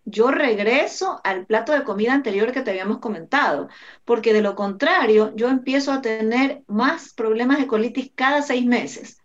yo 0.04 0.30
regreso 0.30 1.20
al 1.24 1.46
plato 1.46 1.72
de 1.72 1.84
comida 1.84 2.14
anterior 2.14 2.52
que 2.52 2.62
te 2.62 2.70
habíamos 2.70 2.98
comentado, 2.98 3.68
porque 4.04 4.32
de 4.32 4.40
lo 4.40 4.54
contrario, 4.54 5.32
yo 5.34 5.48
empiezo 5.48 5.92
a 5.92 6.00
tener 6.00 6.62
más 6.66 7.12
problemas 7.12 7.58
de 7.58 7.66
colitis 7.66 8.12
cada 8.14 8.42
seis 8.42 8.64
meses. 8.64 9.18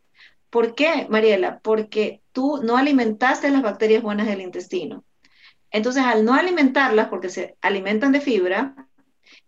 ¿Por 0.49 0.75
qué, 0.75 1.07
Mariela? 1.09 1.59
Porque 1.59 2.21
tú 2.31 2.61
no 2.63 2.77
alimentaste 2.77 3.49
las 3.51 3.61
bacterias 3.61 4.03
buenas 4.03 4.27
del 4.27 4.41
intestino. 4.41 5.05
Entonces, 5.69 6.03
al 6.03 6.25
no 6.25 6.33
alimentarlas, 6.33 7.07
porque 7.07 7.29
se 7.29 7.55
alimentan 7.61 8.11
de 8.11 8.19
fibra, 8.19 8.75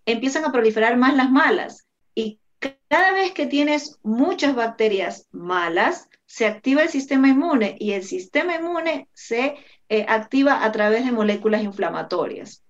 empiezan 0.05 0.45
a 0.45 0.51
proliferar 0.51 0.95
más 0.95 1.15
las 1.15 1.29
malas. 1.29 1.85
Y 2.15 2.39
cada 2.87 3.13
vez 3.13 3.31
que 3.31 3.45
tienes 3.45 3.99
muchas 4.03 4.55
bacterias 4.55 5.27
malas, 5.31 6.09
se 6.25 6.45
activa 6.45 6.83
el 6.83 6.89
sistema 6.89 7.29
inmune 7.29 7.75
y 7.79 7.93
el 7.93 8.03
sistema 8.03 8.55
inmune 8.55 9.07
se 9.13 9.55
eh, 9.89 10.05
activa 10.07 10.63
a 10.63 10.71
través 10.71 11.05
de 11.05 11.11
moléculas 11.11 11.63
inflamatorias. 11.63 12.63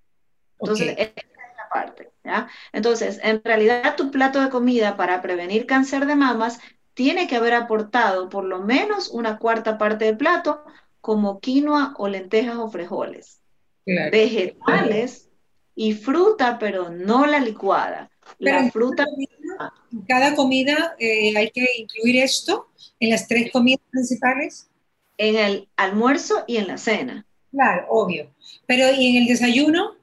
Entonces, 0.58 0.94
esa 0.98 1.12
es 1.16 1.56
la 1.56 1.68
parte. 1.72 2.10
Entonces, 2.72 3.20
en 3.22 3.42
realidad 3.44 3.96
tu 3.96 4.10
plato 4.10 4.40
de 4.40 4.50
comida 4.50 4.96
para 4.96 5.20
prevenir 5.20 5.66
cáncer 5.66 6.06
de 6.06 6.16
mamas 6.16 6.60
tiene 6.94 7.26
que 7.26 7.36
haber 7.36 7.54
aportado 7.54 8.28
por 8.28 8.44
lo 8.44 8.60
menos 8.60 9.10
una 9.10 9.38
cuarta 9.38 9.78
parte 9.78 10.06
del 10.06 10.16
plato 10.16 10.64
como 11.00 11.40
quinoa 11.40 11.94
o 11.98 12.08
lentejas 12.08 12.56
o 12.56 12.68
frijoles 12.68 13.40
vegetales 13.84 15.28
y 15.74 15.92
fruta, 15.92 16.58
pero 16.58 16.90
no 16.90 17.26
la 17.26 17.40
licuada. 17.40 18.10
la 18.38 18.70
fruta. 18.70 19.04
En 19.92 20.02
cada 20.02 20.34
comida 20.34 20.96
eh, 20.98 21.36
hay 21.36 21.50
que 21.50 21.66
incluir 21.78 22.22
esto 22.22 22.68
en 23.00 23.10
las 23.10 23.28
tres 23.28 23.50
comidas 23.52 23.80
principales. 23.90 24.68
En 25.16 25.36
el 25.36 25.68
almuerzo 25.76 26.44
y 26.48 26.56
en 26.56 26.66
la 26.66 26.76
cena. 26.76 27.24
Claro, 27.52 27.86
obvio. 27.88 28.34
Pero 28.66 28.92
¿y 28.92 29.16
en 29.16 29.22
el 29.22 29.28
desayuno? 29.28 29.94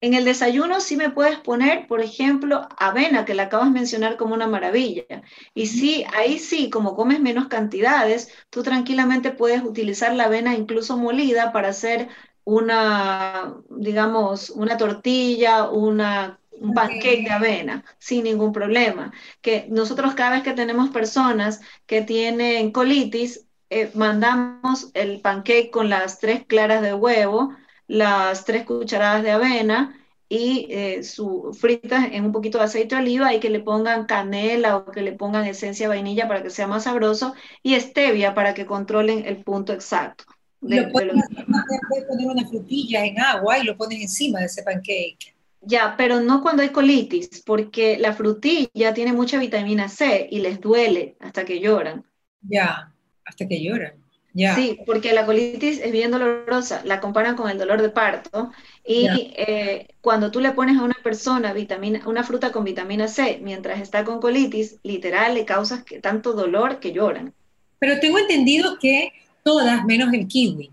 En 0.00 0.14
el 0.14 0.24
desayuno 0.24 0.80
sí 0.80 0.96
me 0.96 1.10
puedes 1.10 1.38
poner, 1.38 1.86
por 1.86 2.00
ejemplo, 2.00 2.66
avena, 2.78 3.24
que 3.26 3.34
la 3.34 3.44
acabas 3.44 3.66
de 3.66 3.78
mencionar 3.78 4.16
como 4.16 4.34
una 4.34 4.46
maravilla. 4.46 5.22
Y 5.54 5.66
sí, 5.66 6.04
ahí 6.14 6.38
sí, 6.38 6.70
como 6.70 6.96
comes 6.96 7.20
menos 7.20 7.48
cantidades, 7.48 8.32
tú 8.48 8.62
tranquilamente 8.62 9.30
puedes 9.30 9.62
utilizar 9.62 10.14
la 10.14 10.24
avena 10.24 10.54
incluso 10.54 10.96
molida 10.96 11.52
para 11.52 11.68
hacer 11.68 12.08
una, 12.44 13.54
digamos, 13.68 14.50
una 14.50 14.76
tortilla, 14.78 15.68
una, 15.68 16.39
un 16.60 16.74
pancake 16.74 17.24
de 17.24 17.30
avena, 17.30 17.84
sin 17.98 18.24
ningún 18.24 18.52
problema. 18.52 19.12
Que 19.40 19.66
nosotros 19.70 20.14
cada 20.14 20.32
vez 20.32 20.42
que 20.42 20.52
tenemos 20.52 20.90
personas 20.90 21.60
que 21.86 22.02
tienen 22.02 22.72
colitis, 22.72 23.46
eh, 23.70 23.90
mandamos 23.94 24.90
el 24.94 25.20
pancake 25.20 25.70
con 25.70 25.88
las 25.88 26.18
tres 26.18 26.44
claras 26.46 26.82
de 26.82 26.94
huevo, 26.94 27.54
las 27.86 28.44
tres 28.44 28.64
cucharadas 28.64 29.22
de 29.22 29.30
avena 29.32 29.96
y 30.28 30.68
eh, 30.70 31.02
su 31.02 31.56
fritas 31.58 32.08
en 32.12 32.24
un 32.24 32.32
poquito 32.32 32.58
de 32.58 32.64
aceite 32.64 32.94
de 32.94 33.02
oliva 33.02 33.34
y 33.34 33.40
que 33.40 33.50
le 33.50 33.60
pongan 33.60 34.06
canela 34.06 34.76
o 34.76 34.90
que 34.92 35.02
le 35.02 35.12
pongan 35.12 35.46
esencia 35.46 35.88
de 35.88 35.96
vainilla 35.96 36.28
para 36.28 36.42
que 36.42 36.50
sea 36.50 36.68
más 36.68 36.84
sabroso 36.84 37.34
y 37.62 37.78
stevia 37.80 38.34
para 38.34 38.54
que 38.54 38.66
controlen 38.66 39.24
el 39.26 39.42
punto 39.42 39.72
exacto 39.72 40.24
lo 40.60 40.92
poner 40.92 42.26
una 42.26 42.46
frutilla 42.46 43.04
en 43.04 43.20
agua 43.20 43.58
y 43.58 43.64
lo 43.64 43.76
ponen 43.76 44.02
encima 44.02 44.40
de 44.40 44.46
ese 44.46 44.62
pancake. 44.62 45.34
Ya, 45.62 45.94
pero 45.96 46.20
no 46.20 46.42
cuando 46.42 46.62
hay 46.62 46.70
colitis, 46.70 47.42
porque 47.44 47.98
la 47.98 48.14
frutilla 48.14 48.94
tiene 48.94 49.12
mucha 49.12 49.38
vitamina 49.38 49.88
C 49.88 50.26
y 50.30 50.40
les 50.40 50.60
duele 50.60 51.16
hasta 51.20 51.44
que 51.44 51.60
lloran. 51.60 52.04
Ya, 52.42 52.92
hasta 53.24 53.46
que 53.46 53.62
lloran. 53.62 53.92
Ya. 54.32 54.54
Sí, 54.54 54.78
porque 54.86 55.12
la 55.12 55.26
colitis 55.26 55.80
es 55.80 55.90
bien 55.90 56.12
dolorosa, 56.12 56.82
la 56.84 57.00
comparan 57.00 57.34
con 57.34 57.50
el 57.50 57.58
dolor 57.58 57.82
de 57.82 57.88
parto 57.88 58.52
y 58.86 59.32
eh, 59.36 59.88
cuando 60.00 60.30
tú 60.30 60.40
le 60.40 60.52
pones 60.52 60.78
a 60.78 60.84
una 60.84 60.96
persona 61.02 61.52
vitamina, 61.52 62.00
una 62.06 62.22
fruta 62.22 62.52
con 62.52 62.64
vitamina 62.64 63.08
C 63.08 63.40
mientras 63.42 63.80
está 63.80 64.04
con 64.04 64.20
colitis, 64.20 64.78
literal 64.84 65.34
le 65.34 65.44
causas 65.44 65.82
que, 65.82 65.98
tanto 65.98 66.32
dolor 66.32 66.78
que 66.78 66.92
lloran. 66.92 67.34
Pero 67.80 67.98
tengo 67.98 68.18
entendido 68.18 68.78
que 68.78 69.12
todas 69.42 69.84
menos 69.84 70.12
el 70.12 70.28
kiwi. 70.28 70.70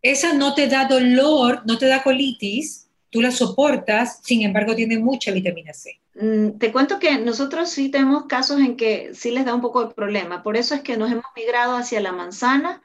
Esa 0.00 0.32
no 0.32 0.54
te 0.54 0.66
da 0.66 0.86
dolor, 0.86 1.62
no 1.66 1.76
te 1.76 1.86
da 1.86 2.02
colitis, 2.02 2.85
tú 3.16 3.22
la 3.22 3.30
soportas, 3.30 4.20
sin 4.22 4.42
embargo 4.42 4.74
tiene 4.74 4.98
mucha 4.98 5.32
vitamina 5.32 5.72
C. 5.72 5.98
Mm, 6.16 6.58
te 6.58 6.70
cuento 6.70 6.98
que 6.98 7.16
nosotros 7.18 7.70
sí 7.70 7.90
tenemos 7.90 8.26
casos 8.26 8.60
en 8.60 8.76
que 8.76 9.14
sí 9.14 9.30
les 9.30 9.46
da 9.46 9.54
un 9.54 9.62
poco 9.62 9.86
de 9.86 9.94
problema, 9.94 10.42
por 10.42 10.58
eso 10.58 10.74
es 10.74 10.82
que 10.82 10.98
nos 10.98 11.10
hemos 11.10 11.24
migrado 11.34 11.76
hacia 11.76 12.02
la 12.02 12.12
manzana, 12.12 12.82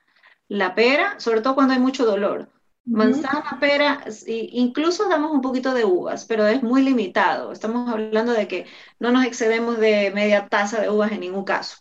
la 0.48 0.74
pera, 0.74 1.20
sobre 1.20 1.42
todo 1.42 1.54
cuando 1.54 1.74
hay 1.74 1.82
mucho 1.82 2.06
dolor. 2.06 2.48
Manzana, 2.86 3.58
pera, 3.60 4.06
incluso 4.28 5.10
damos 5.10 5.32
un 5.34 5.42
poquito 5.42 5.74
de 5.74 5.84
uvas, 5.84 6.24
pero 6.24 6.48
es 6.48 6.64
muy 6.64 6.82
limitado. 6.82 7.52
Estamos 7.52 7.90
hablando 7.90 8.32
de 8.32 8.48
que 8.48 8.68
no 9.00 9.12
nos 9.12 9.26
excedemos 9.26 9.80
de 9.80 10.12
media 10.12 10.48
taza 10.48 10.80
de 10.80 10.90
uvas 10.90 11.12
en 11.12 11.20
ningún 11.20 11.44
caso. 11.44 11.76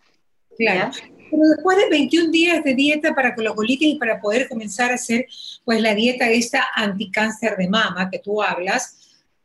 Claro. 0.59 0.91
Pero 1.31 1.43
después 1.55 1.77
de 1.79 1.89
21 1.89 2.31
días 2.31 2.65
de 2.65 2.75
dieta 2.75 3.15
para 3.15 3.35
con 3.35 3.45
colitis 3.55 3.95
y 3.95 3.99
para 3.99 4.21
poder 4.21 4.49
comenzar 4.49 4.91
a 4.91 4.95
hacer 4.95 5.27
pues 5.65 5.81
la 5.81 5.95
dieta 5.95 6.29
esta 6.29 6.67
anticáncer 6.75 7.57
de 7.57 7.69
mama 7.69 8.11
que 8.11 8.19
tú 8.19 8.43
hablas, 8.43 8.97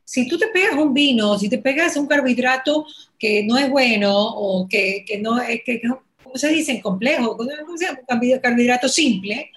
si 0.04 0.28
tú 0.28 0.38
te 0.38 0.48
pegas 0.48 0.76
un 0.76 0.94
vino, 0.94 1.38
si 1.38 1.50
te 1.50 1.58
pegas 1.58 1.98
un 1.98 2.08
carbohidrato 2.08 2.86
que 3.18 3.44
no 3.44 3.58
es 3.58 3.70
bueno 3.70 4.12
o 4.14 4.68
que, 4.68 5.04
que 5.06 5.18
no 5.18 5.42
es, 5.42 5.62
que, 5.66 5.82
¿cómo 5.82 6.36
se 6.36 6.50
dice? 6.50 6.80
Complejo, 6.82 7.36
un 7.36 8.40
carbohidrato 8.42 8.88
simple. 8.88 9.52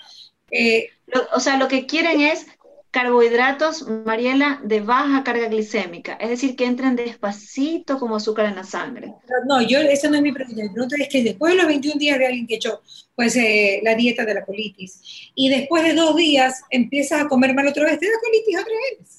Eh, 0.50 0.88
o 1.34 1.40
sea, 1.40 1.58
lo 1.58 1.68
que 1.68 1.86
quieren 1.86 2.20
es 2.20 2.46
carbohidratos, 2.90 3.86
Mariela, 4.06 4.60
de 4.64 4.80
baja 4.80 5.22
carga 5.22 5.48
glicémica, 5.48 6.14
es 6.14 6.30
decir, 6.30 6.56
que 6.56 6.64
entren 6.64 6.96
despacito 6.96 7.98
como 7.98 8.16
azúcar 8.16 8.46
en 8.46 8.56
la 8.56 8.64
sangre. 8.64 9.14
No, 9.46 9.60
yo, 9.60 9.78
esa 9.78 10.08
no 10.08 10.16
es 10.16 10.22
mi 10.22 10.32
pregunta. 10.32 10.62
Mi 10.62 10.70
pregunta 10.70 10.96
es 10.98 11.08
que 11.08 11.22
después 11.22 11.52
de 11.52 11.58
los 11.58 11.66
21 11.66 11.98
días 11.98 12.18
de 12.18 12.26
alguien 12.26 12.46
que 12.46 12.54
echó 12.56 12.80
pues, 13.14 13.36
eh, 13.36 13.80
la 13.82 13.94
dieta 13.94 14.24
de 14.24 14.34
la 14.34 14.44
colitis, 14.44 15.30
y 15.34 15.48
después 15.50 15.84
de 15.84 15.94
dos 15.94 16.16
días 16.16 16.62
empiezas 16.70 17.22
a 17.22 17.28
comer 17.28 17.54
mal 17.54 17.68
otra 17.68 17.84
vez, 17.84 17.98
¿te 17.98 18.06
da 18.06 18.12
colitis 18.22 18.58
otra 18.58 18.74
vez? 18.74 19.18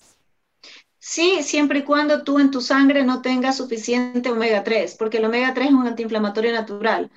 Sí, 0.97 1.39
siempre 1.41 1.79
y 1.79 1.83
cuando 1.83 2.23
tú 2.23 2.39
en 2.39 2.51
tu 2.51 2.61
sangre 2.61 3.03
no 3.03 3.21
tengas 3.21 3.57
suficiente 3.57 4.29
omega 4.29 4.63
3, 4.63 4.95
porque 4.95 5.17
el 5.17 5.25
omega 5.25 5.53
3 5.53 5.67
es 5.67 5.73
un 5.73 5.87
antiinflamatorio 5.87 6.51
natural 6.51 7.09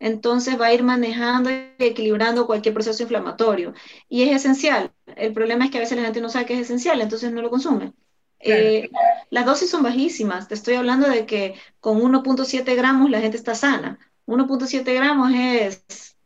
entonces 0.00 0.58
va 0.58 0.66
a 0.66 0.72
ir 0.72 0.82
manejando 0.82 1.50
y 1.50 1.74
equilibrando 1.78 2.46
cualquier 2.46 2.74
proceso 2.74 3.02
inflamatorio. 3.02 3.74
Y 4.08 4.22
es 4.22 4.34
esencial. 4.34 4.90
El 5.14 5.32
problema 5.34 5.66
es 5.66 5.70
que 5.70 5.76
a 5.76 5.82
veces 5.82 5.98
la 5.98 6.04
gente 6.04 6.22
no 6.22 6.30
sabe 6.30 6.46
que 6.46 6.54
es 6.54 6.60
esencial, 6.60 7.00
entonces 7.00 7.30
no 7.30 7.42
lo 7.42 7.50
consume. 7.50 7.92
Eh, 8.40 8.90
las 9.28 9.44
dosis 9.44 9.70
son 9.70 9.82
bajísimas. 9.82 10.48
Te 10.48 10.54
estoy 10.54 10.74
hablando 10.74 11.08
de 11.08 11.26
que 11.26 11.54
con 11.80 12.00
1.7 12.00 12.74
gramos 12.74 13.10
la 13.10 13.20
gente 13.20 13.36
está 13.36 13.54
sana. 13.54 13.98
1.7 14.26 14.94
gramos 14.94 15.32
es 15.34 16.16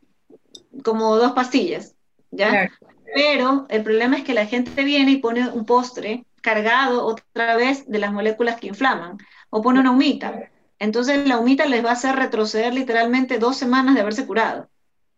como 0.85 1.17
dos 1.17 1.33
pastillas, 1.33 1.97
¿ya? 2.31 2.71
Pero 3.13 3.67
el 3.69 3.83
problema 3.83 4.17
es 4.17 4.25
que 4.25 4.35
la 4.35 4.47
gente 4.47 4.85
viene 4.85 5.13
y 5.13 5.17
pone 5.17 5.49
un 5.49 5.67
postre 5.67 6.25
cargado 6.41 7.05
otra 7.05 7.57
vez 7.57 7.89
de 7.89 7.99
las 7.99 8.13
moléculas 8.13 8.61
que 8.61 8.69
inflaman 8.69 9.19
o 9.51 9.63
pone 9.63 9.81
una 9.81 9.91
humita. 9.91 10.51
Entonces 10.85 11.27
la 11.27 11.39
humita 11.39 11.65
les 11.65 11.83
va 11.83 11.91
a 11.91 11.95
hacer 11.95 12.15
retroceder 12.15 12.75
literalmente 12.75 13.39
dos 13.39 13.57
semanas 13.57 13.95
de 13.95 14.03
haberse 14.03 14.27
curado. 14.27 14.69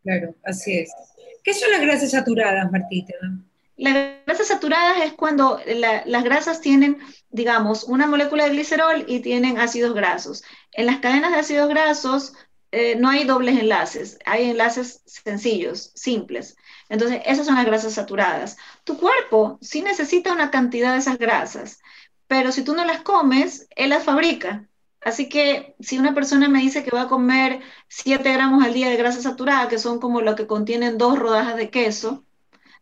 Claro, 0.04 0.32
así 0.44 0.78
es. 0.78 0.92
¿Qué 1.42 1.52
son 1.54 1.73
las 1.73 1.80
grasas 1.80 2.12
saturadas, 2.12 2.70
Martita? 2.70 3.14
Las 3.76 4.14
grasas 4.25 4.46
saturadas 4.46 4.99
es 5.04 5.12
cuando 5.14 5.61
las 5.66 6.23
grasas 6.23 6.61
tienen, 6.61 6.99
digamos, 7.30 7.82
una 7.82 8.06
molécula 8.06 8.44
de 8.44 8.50
glicerol 8.50 9.06
y 9.08 9.18
tienen 9.20 9.58
ácidos 9.58 9.92
grasos. 9.92 10.44
En 10.73 10.87
las 10.87 10.99
cadenas 11.00 11.32
de 11.32 11.40
ácidos 11.40 11.68
grasos 11.68 12.35
eh, 12.70 12.94
no 12.94 13.08
hay 13.08 13.25
dobles 13.25 13.58
enlaces, 13.58 14.18
hay 14.25 14.50
enlaces 14.50 15.02
sencillos, 15.04 15.90
simples. 15.96 16.56
Entonces, 16.88 17.23
esas 17.26 17.44
son 17.44 17.56
las 17.56 17.66
grasas 17.66 17.94
saturadas. 17.94 18.56
Tu 18.85 18.96
cuerpo 18.99 19.58
sí 19.61 19.82
necesita 19.82 20.32
una 20.32 20.52
cantidad 20.52 20.92
de 20.92 21.00
esas 21.00 21.18
grasas, 21.18 21.80
pero 22.28 22.52
si 22.52 22.62
tú 22.62 22.76
no 22.76 22.85
las 22.85 23.00
comes, 23.00 23.66
él 23.75 23.90
las 23.90 24.04
fabrica. 24.04 24.68
Así 25.07 25.29
que 25.29 25.77
si 25.79 26.01
una 26.01 26.15
persona 26.15 26.49
me 26.49 26.59
dice 26.59 26.83
que 26.83 26.91
va 26.91 27.03
a 27.03 27.09
comer 27.09 27.61
7 27.87 28.33
gramos 28.33 28.65
al 28.65 28.75
día 28.75 28.91
de 28.91 28.97
grasa 28.97 29.23
saturada, 29.23 29.69
que 29.69 29.79
son 29.79 30.01
como 30.01 30.21
lo 30.21 30.35
que 30.35 30.49
contienen 30.49 30.99
dos 30.99 31.17
rodajas 31.17 31.55
de 31.57 31.71
queso, 31.71 32.25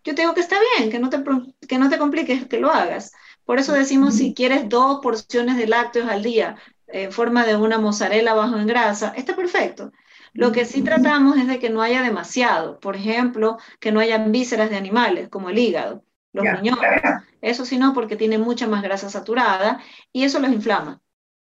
yo 0.04 0.14
te 0.14 0.22
digo 0.22 0.32
que 0.32 0.40
está 0.40 0.56
bien, 0.78 0.90
que 0.90 0.98
no 0.98 1.10
te, 1.10 1.22
que 1.68 1.76
no 1.76 1.90
te 1.90 1.98
compliques, 1.98 2.46
que 2.46 2.58
lo 2.58 2.70
hagas. 2.70 3.12
Por 3.44 3.58
eso 3.58 3.74
decimos, 3.74 4.14
si 4.14 4.32
quieres 4.32 4.70
dos 4.70 5.00
porciones 5.02 5.58
de 5.58 5.66
lácteos 5.66 6.08
al 6.08 6.22
día 6.22 6.56
en 6.86 7.12
forma 7.12 7.44
de 7.44 7.56
una 7.56 7.76
mozzarella 7.76 8.32
bajo 8.32 8.56
en 8.56 8.68
grasa, 8.68 9.12
está 9.14 9.36
perfecto. 9.36 9.92
Lo 10.32 10.50
que 10.50 10.64
sí 10.64 10.80
tratamos 10.80 11.36
es 11.36 11.46
de 11.46 11.58
que 11.58 11.68
no 11.68 11.82
haya 11.82 12.00
demasiado. 12.00 12.80
Por 12.80 12.96
ejemplo, 12.96 13.58
que 13.80 13.92
no 13.92 14.00
hayan 14.00 14.32
vísceras 14.32 14.70
de 14.70 14.76
animales, 14.76 15.28
como 15.28 15.50
el 15.50 15.58
hígado, 15.58 16.02
los 16.32 16.46
riñones. 16.46 17.02
Eso 17.42 17.66
sí 17.66 17.76
no, 17.76 17.92
porque 17.92 18.16
tiene 18.16 18.38
mucha 18.38 18.66
más 18.66 18.82
grasa 18.82 19.10
saturada 19.10 19.82
y 20.10 20.24
eso 20.24 20.40
los 20.40 20.50
inflama. 20.50 21.02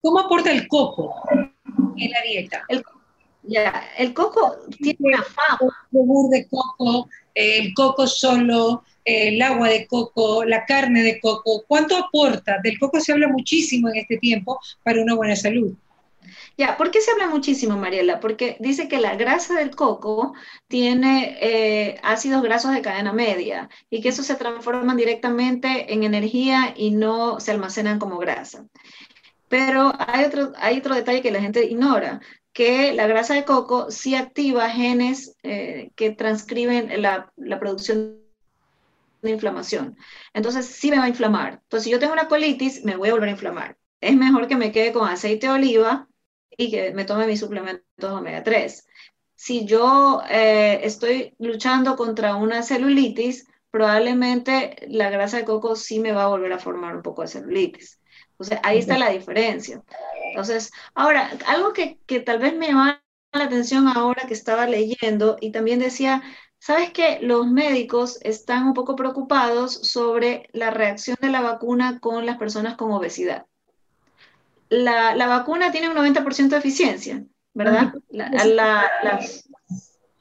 ¿Cómo 0.05 0.21
aporta 0.21 0.53
el 0.53 0.69
coco 0.69 1.15
en 1.97 2.11
la 2.11 2.21
dieta? 2.29 2.63
El, 2.69 2.83
ya, 3.43 3.89
el 3.97 4.13
coco 4.13 4.59
tiene 4.77 4.99
una 5.01 5.23
fama. 5.23 5.59
El 5.63 5.99
yogur 5.99 6.29
de 6.29 6.47
coco, 6.47 7.09
el 7.33 7.73
coco 7.73 8.07
solo, 8.07 8.85
el 9.03 9.41
agua 9.41 9.71
de 9.71 9.87
coco, 9.87 10.45
la 10.45 10.67
carne 10.67 11.03
de 11.03 11.19
coco. 11.21 11.65
¿Cuánto 11.67 11.97
aporta? 11.97 12.59
Del 12.63 12.79
coco 12.79 13.01
se 13.01 13.13
habla 13.13 13.29
muchísimo 13.29 13.89
en 13.89 13.97
este 13.97 14.19
tiempo 14.19 14.61
para 14.83 15.01
una 15.01 15.15
buena 15.15 15.37
salud. 15.37 15.73
Ya, 16.59 16.77
¿por 16.77 16.91
qué 16.91 17.01
se 17.01 17.11
habla 17.11 17.29
muchísimo, 17.29 17.79
Mariela? 17.79 18.21
Porque 18.21 18.59
dice 18.61 18.89
que 18.89 18.99
la 18.99 19.17
grasa 19.17 19.55
del 19.55 19.75
coco 19.75 20.35
tiene 20.69 21.39
eh, 21.41 21.99
ácidos 22.03 22.43
grasos 22.43 22.75
de 22.75 22.83
cadena 22.83 23.15
media 23.15 23.71
y 23.89 24.03
que 24.03 24.11
eso 24.11 24.23
se 24.23 24.35
transforman 24.35 24.99
directamente 24.99 25.95
en 25.95 26.03
energía 26.03 26.75
y 26.77 26.91
no 26.91 27.41
se 27.41 27.53
almacenan 27.53 27.99
como 27.99 28.19
grasa. 28.19 28.67
Pero 29.55 29.93
hay 29.99 30.25
otro, 30.25 30.53
hay 30.57 30.79
otro 30.79 30.97
detalle 30.97 31.23
que 31.23 31.31
la 31.31 31.41
gente 31.41 31.65
ignora, 31.65 32.21
que 32.53 32.93
la 32.93 33.07
grasa 33.07 33.35
de 33.35 33.45
coco 33.45 33.89
sí 33.89 34.17
activa 34.17 34.69
genes 34.69 35.37
eh, 35.45 35.93
que 35.95 36.11
transcriben 36.11 37.01
la, 37.01 37.33
la 37.37 37.61
producción 37.61 38.19
de 39.23 39.31
inflamación. 39.31 39.97
Entonces 40.33 40.67
sí 40.67 40.91
me 40.91 40.99
va 40.99 41.05
a 41.05 41.09
inflamar. 41.09 41.61
Entonces 41.63 41.85
si 41.85 41.91
yo 41.91 42.01
tengo 42.01 42.15
una 42.15 42.27
colitis, 42.27 42.85
me 42.85 42.97
voy 42.97 43.11
a 43.11 43.13
volver 43.13 43.29
a 43.29 43.33
inflamar. 43.33 43.79
Es 44.01 44.17
mejor 44.17 44.49
que 44.49 44.57
me 44.57 44.73
quede 44.73 44.93
con 44.93 45.09
aceite 45.09 45.47
de 45.47 45.53
oliva 45.53 46.09
y 46.57 46.73
que 46.73 46.93
me 46.93 47.05
tome 47.05 47.29
mis 47.29 47.39
suplementos 47.39 47.85
omega 48.03 48.43
3. 48.43 48.89
Si 49.37 49.67
yo 49.67 50.21
eh, 50.29 50.81
estoy 50.83 51.37
luchando 51.39 51.95
contra 51.95 52.35
una 52.35 52.65
celulitis, 52.65 53.47
probablemente 53.71 54.75
la 54.89 55.11
grasa 55.11 55.37
de 55.37 55.45
coco 55.45 55.77
sí 55.77 56.01
me 56.01 56.11
va 56.11 56.25
a 56.25 56.29
volver 56.29 56.53
a 56.53 56.59
formar 56.59 56.97
un 56.97 57.03
poco 57.03 57.23
de 57.23 57.29
celulitis. 57.29 58.01
Entonces, 58.35 58.59
ahí 58.63 58.79
está 58.79 58.99
la 58.99 59.11
diferencia. 59.11 59.83
Entonces, 60.31 60.73
ahora, 60.95 61.31
algo 61.47 61.73
que, 61.73 61.99
que 62.07 62.21
tal 62.21 62.39
vez 62.39 62.57
me 62.57 62.69
llama 62.69 63.03
la 63.33 63.45
atención 63.45 63.89
ahora 63.89 64.25
que 64.27 64.35
estaba 64.35 64.67
leyendo 64.67 65.37
y 65.41 65.51
también 65.51 65.79
decía, 65.79 66.23
¿sabes 66.59 66.91
qué? 66.91 67.19
Los 67.23 67.47
médicos 67.47 68.19
están 68.23 68.67
un 68.67 68.75
poco 68.75 68.97
preocupados 68.97 69.73
sobre 69.73 70.49
la 70.53 70.71
reacción 70.71 71.17
de 71.21 71.31
la 71.31 71.41
vacuna 71.41 72.01
con 72.01 72.27
las 72.27 72.37
personas 72.37 72.77
con 72.77 72.93
obesidad 72.93 73.47
la, 74.69 75.15
la 75.15 75.27
vacuna 75.27 75.71
tiene 75.71 75.89
un 75.89 75.97
90% 75.97 76.49
de 76.49 76.57
eficiencia, 76.57 77.25
¿verdad? 77.53 77.95
La, 78.11 78.31
la, 78.31 79.21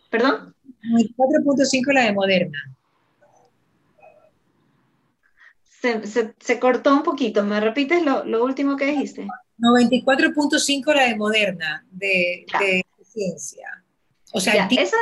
¿Perdón? 0.09 0.53
4.5 0.91 1.93
la 1.93 2.03
de 2.03 2.13
Moderna. 2.13 2.57
Se, 5.83 6.07
se, 6.07 6.33
se, 6.39 6.59
cortó 6.61 6.93
un 6.93 7.03
poquito. 7.03 7.43
¿Me 7.43 7.59
repites 7.59 8.05
lo, 8.05 8.23
lo 8.23 8.45
último 8.45 8.77
que 8.77 8.85
dijiste? 8.85 9.27
94.5 9.57 10.93
la 10.95 11.09
de 11.09 11.17
Moderna, 11.17 11.85
de, 11.91 12.45
de 12.57 12.85
eficiencia. 12.97 13.83
O 14.31 14.39
sea, 14.39 14.69
esa 14.71 14.95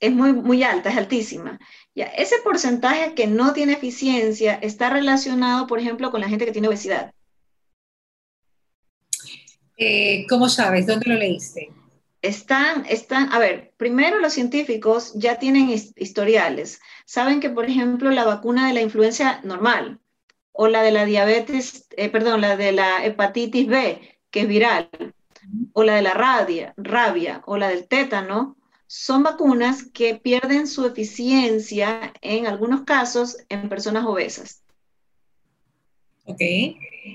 es 0.00 0.10
muy, 0.10 0.32
muy 0.32 0.62
alta, 0.62 0.88
es 0.88 0.96
altísima. 0.96 1.60
Ya, 1.94 2.06
ese 2.06 2.36
porcentaje 2.42 3.12
que 3.12 3.26
no 3.26 3.52
tiene 3.52 3.74
eficiencia 3.74 4.54
está 4.54 4.88
relacionado, 4.88 5.66
por 5.66 5.78
ejemplo, 5.78 6.10
con 6.10 6.22
la 6.22 6.28
gente 6.30 6.46
que 6.46 6.52
tiene 6.52 6.68
obesidad. 6.68 7.12
Eh, 9.76 10.24
¿Cómo 10.26 10.48
sabes? 10.48 10.86
¿Dónde 10.86 11.10
lo 11.10 11.16
leíste? 11.16 11.70
Están, 12.22 12.86
están, 12.88 13.32
a 13.32 13.38
ver, 13.40 13.72
primero 13.76 14.20
los 14.20 14.32
científicos 14.32 15.12
ya 15.14 15.38
tienen 15.40 15.70
historiales. 15.70 16.80
Saben 17.04 17.40
que, 17.40 17.50
por 17.50 17.66
ejemplo, 17.66 18.10
la 18.10 18.24
vacuna 18.24 18.68
de 18.68 18.74
la 18.74 18.80
influencia 18.80 19.40
normal 19.42 19.98
o 20.52 20.68
la 20.68 20.82
de 20.82 20.92
la 20.92 21.04
diabetes, 21.04 21.88
eh, 21.96 22.08
perdón, 22.08 22.40
la 22.40 22.56
de 22.56 22.72
la 22.72 23.04
hepatitis 23.04 23.66
B, 23.66 24.20
que 24.30 24.42
es 24.42 24.48
viral, 24.48 24.88
o 25.72 25.82
la 25.82 25.96
de 25.96 26.02
la 26.02 26.14
rabia, 26.14 26.74
rabia 26.76 27.42
o 27.46 27.56
la 27.56 27.68
del 27.68 27.88
tétano, 27.88 28.56
son 28.86 29.22
vacunas 29.22 29.84
que 29.84 30.14
pierden 30.14 30.66
su 30.66 30.86
eficiencia 30.86 32.12
en 32.20 32.46
algunos 32.46 32.82
casos 32.82 33.38
en 33.48 33.68
personas 33.68 34.04
obesas. 34.04 34.62
Ok. 36.26 36.40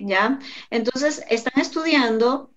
¿Ya? 0.02 0.40
Entonces, 0.70 1.24
están 1.30 1.62
estudiando 1.62 2.52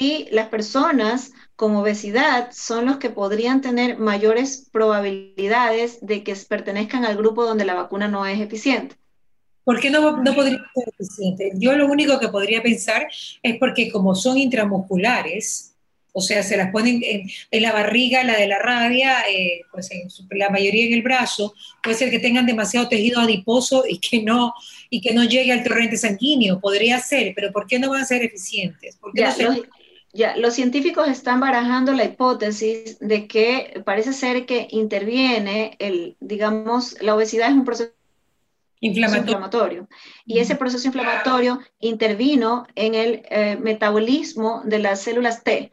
si 0.00 0.26
las 0.30 0.48
personas 0.48 1.32
con 1.56 1.76
obesidad 1.76 2.52
son 2.52 2.86
los 2.86 2.96
que 2.96 3.10
podrían 3.10 3.60
tener 3.60 3.98
mayores 3.98 4.66
probabilidades 4.72 5.98
de 6.00 6.24
que 6.24 6.34
pertenezcan 6.48 7.04
al 7.04 7.18
grupo 7.18 7.44
donde 7.44 7.66
la 7.66 7.74
vacuna 7.74 8.08
no 8.08 8.24
es 8.24 8.40
eficiente. 8.40 8.96
¿Por 9.62 9.78
qué 9.78 9.90
no, 9.90 10.22
no 10.22 10.34
podría 10.34 10.56
ser 10.74 10.88
eficiente? 10.98 11.52
Yo 11.56 11.74
lo 11.74 11.86
único 11.86 12.18
que 12.18 12.28
podría 12.28 12.62
pensar 12.62 13.08
es 13.42 13.58
porque 13.58 13.90
como 13.92 14.14
son 14.14 14.38
intramusculares, 14.38 15.76
o 16.12 16.22
sea, 16.22 16.42
se 16.42 16.56
las 16.56 16.72
ponen 16.72 17.02
en, 17.04 17.62
la 17.62 17.72
barriga, 17.72 18.24
la 18.24 18.38
de 18.38 18.48
la 18.48 18.58
rabia, 18.58 19.18
eh, 19.30 19.60
pues 19.70 19.90
en 19.90 20.08
la 20.30 20.48
mayoría 20.48 20.86
en 20.86 20.94
el 20.94 21.02
brazo, 21.02 21.54
puede 21.82 21.96
ser 21.96 22.10
que 22.10 22.18
tengan 22.18 22.46
demasiado 22.46 22.88
tejido 22.88 23.20
adiposo 23.20 23.84
y 23.86 23.98
que 23.98 24.22
no, 24.22 24.54
y 24.88 25.02
que 25.02 25.12
no 25.12 25.24
llegue 25.24 25.52
al 25.52 25.62
torrente 25.62 25.98
sanguíneo, 25.98 26.58
podría 26.58 26.98
ser, 27.00 27.34
pero 27.36 27.52
¿por 27.52 27.66
qué 27.66 27.78
no 27.78 27.90
van 27.90 28.00
a 28.00 28.06
ser 28.06 28.22
eficientes? 28.22 28.98
ya, 29.14 29.36
los, 29.38 29.60
científicos 30.50 31.08
están 31.08 31.40
barajando 31.40 31.92
la 31.92 32.04
hipótesis 32.04 32.98
de 32.98 33.28
que 33.28 33.82
parece 33.84 34.12
ser 34.12 34.46
que 34.46 34.68
interviene 34.70 35.76
el, 35.78 36.16
digamos, 36.20 37.00
la 37.00 37.14
obesidad 37.14 37.48
es 37.48 37.54
un 37.54 37.64
proceso 37.64 37.92
inflamatorio. 38.80 39.88
Y 40.24 40.38
ese 40.38 40.56
proceso 40.56 40.86
inflamatorio 40.86 41.60
intervino 41.78 42.66
en 42.74 42.94
el 42.94 43.22
eh, 43.30 43.56
metabolismo 43.60 44.62
de 44.64 44.78
las 44.78 45.02
células 45.02 45.44
T 45.44 45.72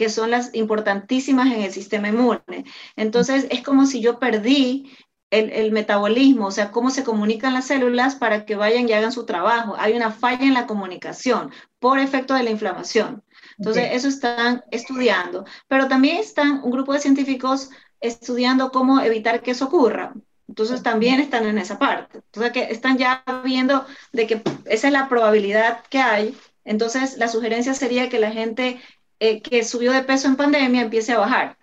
que 0.00 0.08
son 0.08 0.30
las 0.30 0.54
importantísimas 0.54 1.48
en 1.48 1.60
el 1.60 1.72
sistema 1.72 2.08
inmune. 2.08 2.64
Entonces, 2.96 3.46
es 3.50 3.62
como 3.62 3.84
si 3.84 4.00
yo 4.00 4.18
perdí 4.18 4.90
el, 5.30 5.72
metabolismo, 5.72 6.46
o 6.46 6.50
sea, 6.50 6.70
cómo 6.70 6.88
se 6.88 7.04
comunican 7.04 7.52
las 7.52 7.66
células 7.66 8.16
para 8.16 8.46
que 8.46 8.56
vayan 8.56 8.88
y 8.88 8.92
hagan 8.94 9.12
su 9.12 9.26
trabajo. 9.26 9.76
Hay 9.78 9.92
una 9.92 10.10
falla 10.10 10.44
en 10.44 10.54
la 10.54 10.66
comunicación 10.66 11.52
por 11.78 11.98
efecto 11.98 12.32
de 12.32 12.42
la 12.42 12.50
inflamación. 12.50 13.22
Entonces, 13.60 13.90
eso 13.92 14.08
están 14.08 14.64
estudiando. 14.70 15.44
Pero 15.68 15.86
también 15.86 16.16
están 16.16 16.62
un 16.64 16.70
grupo 16.70 16.94
de 16.94 17.00
científicos 17.00 17.68
estudiando 18.00 18.72
cómo 18.72 19.02
evitar 19.02 19.42
que 19.42 19.50
eso 19.50 19.66
ocurra. 19.66 20.14
Entonces, 20.48 20.82
también 20.82 21.20
están 21.20 21.44
en 21.44 21.58
esa 21.58 21.78
parte. 21.78 22.18
Entonces, 22.18 22.52
que 22.52 22.62
están 22.72 22.96
ya 22.96 23.22
viendo 23.44 23.84
de 24.12 24.26
que 24.26 24.42
esa 24.64 24.86
es 24.86 24.92
la 24.94 25.10
probabilidad 25.10 25.84
que 25.90 25.98
hay. 25.98 26.34
Entonces, 26.64 27.18
la 27.18 27.28
sugerencia 27.28 27.74
sería 27.74 28.08
que 28.08 28.18
la 28.18 28.32
gente 28.32 28.80
eh, 29.18 29.42
que 29.42 29.62
subió 29.62 29.92
de 29.92 30.04
peso 30.04 30.26
en 30.26 30.36
pandemia 30.36 30.80
empiece 30.80 31.12
a 31.12 31.18
bajar. 31.18 31.58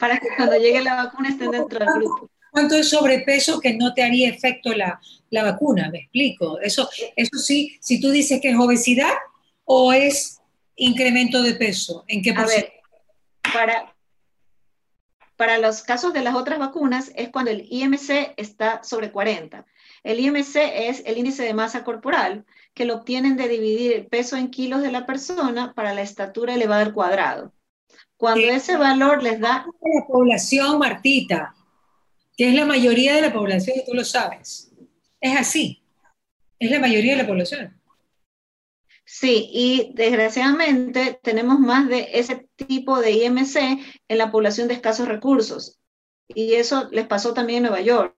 Para 0.00 0.18
que 0.18 0.26
cuando 0.36 0.56
llegue 0.56 0.82
la 0.82 0.96
vacuna 0.96 1.28
estén 1.28 1.52
dentro 1.52 1.78
del 1.78 1.94
grupo. 1.94 2.28
¿Cuánto 2.50 2.74
es 2.74 2.88
sobrepeso 2.88 3.60
que 3.60 3.74
no 3.74 3.94
te 3.94 4.02
haría 4.02 4.30
efecto 4.30 4.74
la, 4.74 5.00
la 5.30 5.44
vacuna? 5.44 5.90
Me 5.92 5.98
explico. 5.98 6.58
Eso, 6.58 6.88
eso 7.14 7.38
sí, 7.38 7.78
si 7.80 8.00
tú 8.00 8.10
dices 8.10 8.40
que 8.40 8.50
es 8.50 8.56
obesidad 8.58 9.14
o 9.70 9.92
es 9.92 10.40
incremento 10.76 11.42
de 11.42 11.52
peso, 11.52 12.04
¿en 12.08 12.22
qué 12.22 12.30
A 12.30 12.46
ver, 12.46 12.72
para, 13.52 13.94
para 15.36 15.58
los 15.58 15.82
casos 15.82 16.14
de 16.14 16.22
las 16.22 16.34
otras 16.34 16.58
vacunas 16.58 17.12
es 17.14 17.28
cuando 17.28 17.50
el 17.50 17.66
IMC 17.68 18.32
está 18.38 18.82
sobre 18.82 19.12
40. 19.12 19.66
El 20.04 20.20
IMC 20.20 20.56
es 20.56 21.02
el 21.04 21.18
índice 21.18 21.42
de 21.42 21.52
masa 21.52 21.84
corporal, 21.84 22.46
que 22.72 22.86
lo 22.86 22.94
obtienen 22.94 23.36
de 23.36 23.46
dividir 23.46 23.92
el 23.92 24.06
peso 24.06 24.36
en 24.36 24.48
kilos 24.48 24.80
de 24.80 24.90
la 24.90 25.04
persona 25.04 25.74
para 25.74 25.92
la 25.92 26.00
estatura 26.00 26.54
elevada 26.54 26.82
al 26.82 26.94
cuadrado. 26.94 27.52
Cuando 28.16 28.46
ese 28.46 28.78
valor 28.78 29.22
les 29.22 29.38
da... 29.38 29.66
La 29.82 30.06
población, 30.06 30.78
Martita, 30.78 31.54
que 32.38 32.48
es 32.48 32.54
la 32.54 32.64
mayoría 32.64 33.14
de 33.14 33.20
la 33.20 33.34
población, 33.34 33.76
y 33.78 33.84
tú 33.84 33.92
lo 33.92 34.04
sabes. 34.04 34.72
Es 35.20 35.36
así. 35.36 35.82
Es 36.58 36.70
la 36.70 36.80
mayoría 36.80 37.12
de 37.12 37.22
la 37.22 37.28
población. 37.28 37.77
Sí, 39.10 39.48
y 39.52 39.92
desgraciadamente 39.94 41.18
tenemos 41.22 41.58
más 41.60 41.88
de 41.88 42.10
ese 42.12 42.46
tipo 42.56 43.00
de 43.00 43.12
IMC 43.12 43.56
en 44.06 44.18
la 44.18 44.30
población 44.30 44.68
de 44.68 44.74
escasos 44.74 45.08
recursos. 45.08 45.78
Y 46.28 46.54
eso 46.54 46.88
les 46.90 47.06
pasó 47.06 47.32
también 47.34 47.58
en 47.58 47.62
Nueva 47.70 47.80
York. 47.80 48.14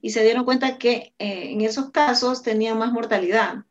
Y 0.00 0.10
se 0.10 0.22
dieron 0.22 0.44
cuenta 0.44 0.78
que 0.78 1.14
eh, 1.18 1.50
en 1.52 1.60
esos 1.62 1.90
casos 1.90 2.42
tenían 2.42 2.78
más 2.78 2.92
mortalidad. 2.92 3.64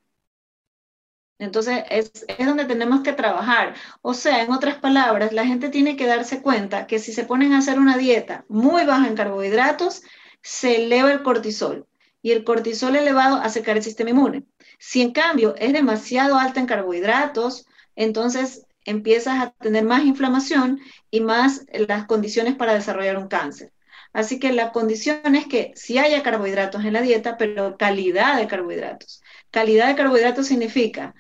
Entonces, 1.37 1.83
es, 1.89 2.11
es, 2.27 2.45
donde 2.45 2.65
tenemos 2.65 3.01
que 3.01 3.13
trabajar. 3.13 3.75
O 4.01 4.13
sea, 4.13 4.41
en 4.43 4.51
otras 4.51 4.75
palabras, 4.79 5.31
la 5.33 5.45
gente 5.45 5.69
tiene 5.69 5.95
que 5.95 6.05
darse 6.07 6.41
cuenta 6.41 6.85
que 6.87 6.99
si 6.99 7.13
se 7.13 7.23
ponen 7.25 7.53
a 7.53 7.59
hacer 7.59 7.79
una 7.79 7.97
dieta 7.97 8.45
muy 8.49 8.85
baja 8.85 9.07
en 9.07 9.15
carbohidratos, 9.15 10.03
se 10.41 10.83
eleva 10.85 11.11
el 11.13 11.23
cortisol. 11.23 11.87
Y 12.25 12.31
el 12.31 12.43
cortisol 12.43 12.95
elevado 12.95 13.35
hace 13.35 13.61
caer 13.61 13.77
el 13.77 13.83
sistema 13.83 14.09
inmune. 14.09 14.45
Si 14.79 15.03
en 15.03 15.11
cambio 15.11 15.53
es 15.59 15.73
demasiado 15.73 16.39
alta 16.39 16.59
en 16.59 16.65
carbohidratos, 16.65 17.67
entonces 17.95 18.65
empiezas 18.83 19.43
a 19.43 19.51
tener 19.51 19.83
más 19.83 20.05
inflamación 20.05 20.79
y 21.11 21.21
más 21.21 21.67
las 21.87 22.07
condiciones 22.07 22.55
para 22.55 22.73
desarrollar 22.73 23.17
un 23.19 23.27
cáncer. 23.27 23.73
Así 24.11 24.39
que 24.39 24.53
la 24.53 24.71
condición 24.71 25.35
es 25.35 25.45
que 25.45 25.71
si 25.75 25.99
haya 25.99 26.23
carbohidratos 26.23 26.83
en 26.83 26.93
la 26.93 27.01
dieta, 27.01 27.37
pero 27.37 27.77
calidad 27.77 28.37
de 28.37 28.47
carbohidratos. 28.47 29.21
Calidad 29.51 29.89
de 29.89 29.95
carbohidratos 29.95 30.47
significa 30.47 31.13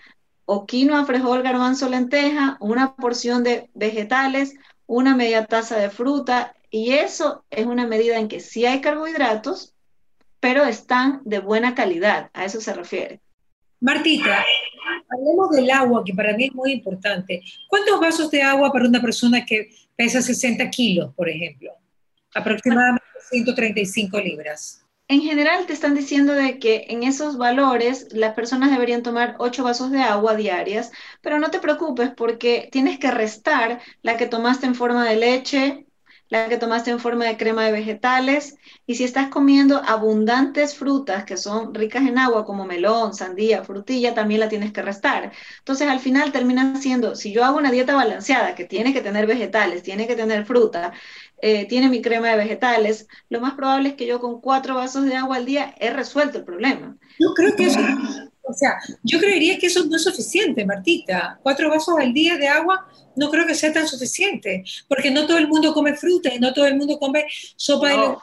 o 0.45 0.65
quinoa, 0.65 1.05
frijol, 1.05 1.43
garbanzo, 1.43 1.87
lenteja, 1.87 2.57
una 2.59 2.95
porción 2.95 3.43
de 3.43 3.69
vegetales, 3.75 4.55
una 4.87 5.15
media 5.15 5.45
taza 5.45 5.77
de 5.77 5.91
fruta, 5.91 6.55
y 6.71 6.93
eso 6.93 7.45
es 7.51 7.67
una 7.67 7.85
medida 7.85 8.17
en 8.17 8.27
que 8.27 8.39
sí 8.39 8.65
hay 8.65 8.81
carbohidratos, 8.81 9.74
pero 10.39 10.63
están 10.65 11.21
de 11.25 11.39
buena 11.39 11.75
calidad, 11.75 12.29
a 12.33 12.45
eso 12.45 12.61
se 12.61 12.73
refiere. 12.73 13.19
Martita, 13.79 14.43
hablemos 15.09 15.51
del 15.51 15.69
agua, 15.71 16.03
que 16.05 16.13
para 16.13 16.35
mí 16.35 16.45
es 16.45 16.53
muy 16.53 16.71
importante. 16.71 17.41
¿Cuántos 17.67 17.99
vasos 17.99 18.31
de 18.31 18.41
agua 18.41 18.71
para 18.71 18.87
una 18.87 19.01
persona 19.01 19.45
que 19.45 19.69
pesa 19.95 20.21
60 20.21 20.69
kilos, 20.69 21.13
por 21.15 21.29
ejemplo? 21.29 21.71
aproximadamente 22.35 23.05
135 23.31 24.19
libras. 24.19 24.81
En 25.07 25.21
general 25.21 25.65
te 25.65 25.73
están 25.73 25.93
diciendo 25.93 26.33
de 26.33 26.59
que 26.59 26.85
en 26.89 27.03
esos 27.03 27.37
valores 27.37 28.07
las 28.11 28.33
personas 28.33 28.71
deberían 28.71 29.03
tomar 29.03 29.35
8 29.39 29.63
vasos 29.63 29.91
de 29.91 30.01
agua 30.01 30.35
diarias, 30.35 30.91
pero 31.21 31.39
no 31.39 31.51
te 31.51 31.59
preocupes 31.59 32.09
porque 32.15 32.69
tienes 32.71 32.99
que 32.99 33.11
restar 33.11 33.81
la 34.01 34.17
que 34.17 34.25
tomaste 34.25 34.65
en 34.65 34.75
forma 34.75 35.07
de 35.07 35.15
leche, 35.15 35.84
la 36.29 36.49
que 36.49 36.57
tomaste 36.57 36.91
en 36.91 36.99
forma 36.99 37.25
de 37.25 37.37
crema 37.37 37.65
de 37.65 37.71
vegetales, 37.71 38.57
y 38.85 38.95
si 38.95 39.03
estás 39.03 39.29
comiendo 39.29 39.81
abundantes 39.85 40.75
frutas 40.75 41.23
que 41.25 41.37
son 41.37 41.73
ricas 41.73 42.03
en 42.07 42.17
agua, 42.17 42.45
como 42.45 42.65
melón, 42.65 43.13
sandía, 43.13 43.63
frutilla, 43.63 44.13
también 44.13 44.39
la 44.39 44.49
tienes 44.49 44.73
que 44.73 44.81
restar. 44.81 45.31
Entonces, 45.59 45.87
al 45.87 45.99
final 45.99 46.31
termina 46.31 46.79
siendo, 46.81 47.15
si 47.15 47.31
yo 47.31 47.43
hago 47.43 47.57
una 47.57 47.71
dieta 47.71 47.95
balanceada, 47.95 48.55
que 48.55 48.65
tiene 48.65 48.93
que 48.93 49.01
tener 49.01 49.27
vegetales, 49.27 49.83
tiene 49.83 50.07
que 50.07 50.15
tener 50.15 50.45
fruta, 50.45 50.93
eh, 51.41 51.67
tiene 51.67 51.89
mi 51.89 52.01
crema 52.01 52.29
de 52.29 52.37
vegetales, 52.37 53.07
lo 53.29 53.41
más 53.41 53.53
probable 53.53 53.89
es 53.89 53.95
que 53.95 54.07
yo 54.07 54.19
con 54.19 54.41
cuatro 54.41 54.75
vasos 54.75 55.05
de 55.05 55.15
agua 55.15 55.35
al 55.35 55.45
día 55.45 55.75
he 55.79 55.91
resuelto 55.91 56.37
el 56.37 56.43
problema. 56.43 56.97
Yo 57.19 57.33
creo 57.33 57.55
que 57.55 57.65
eso, 57.65 57.79
o 58.47 58.53
sea, 58.53 58.79
yo 59.03 59.19
creería 59.19 59.57
que 59.57 59.67
eso 59.67 59.85
no 59.85 59.95
es 59.95 60.03
suficiente, 60.03 60.65
Martita. 60.65 61.39
Cuatro 61.41 61.69
vasos 61.69 61.95
al 61.99 62.13
día 62.13 62.37
de 62.37 62.47
agua 62.47 62.87
no 63.15 63.29
creo 63.29 63.45
que 63.45 63.55
sea 63.55 63.73
tan 63.73 63.87
suficiente, 63.87 64.63
porque 64.87 65.11
no 65.11 65.25
todo 65.25 65.37
el 65.37 65.47
mundo 65.47 65.73
come 65.73 65.95
fruta 65.95 66.33
y 66.33 66.39
no 66.39 66.53
todo 66.53 66.65
el 66.65 66.75
mundo 66.75 66.99
come 66.99 67.25
sopa 67.55 67.89
de 67.89 68.15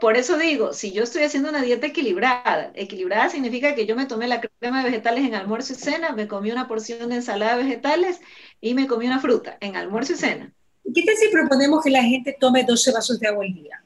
por 0.00 0.16
eso 0.16 0.36
digo, 0.36 0.72
si 0.72 0.92
yo 0.92 1.02
estoy 1.02 1.22
haciendo 1.22 1.48
una 1.48 1.62
dieta 1.62 1.86
equilibrada, 1.86 2.72
equilibrada 2.74 3.30
significa 3.30 3.74
que 3.74 3.86
yo 3.86 3.96
me 3.96 4.06
tomé 4.06 4.28
la 4.28 4.40
crema 4.40 4.78
de 4.78 4.90
vegetales 4.90 5.24
en 5.24 5.34
almuerzo 5.34 5.72
y 5.72 5.76
cena, 5.76 6.12
me 6.12 6.28
comí 6.28 6.50
una 6.50 6.68
porción 6.68 7.08
de 7.08 7.16
ensalada 7.16 7.56
de 7.56 7.64
vegetales 7.64 8.20
y 8.60 8.74
me 8.74 8.86
comí 8.86 9.06
una 9.06 9.20
fruta 9.20 9.56
en 9.60 9.76
almuerzo 9.76 10.12
y 10.12 10.16
cena. 10.16 10.52
¿Qué 10.94 11.02
tal 11.04 11.16
si 11.16 11.28
proponemos 11.28 11.82
que 11.82 11.90
la 11.90 12.02
gente 12.02 12.36
tome 12.38 12.64
12 12.64 12.92
vasos 12.92 13.18
de 13.18 13.28
agua 13.28 13.44
al 13.44 13.54
día? 13.54 13.82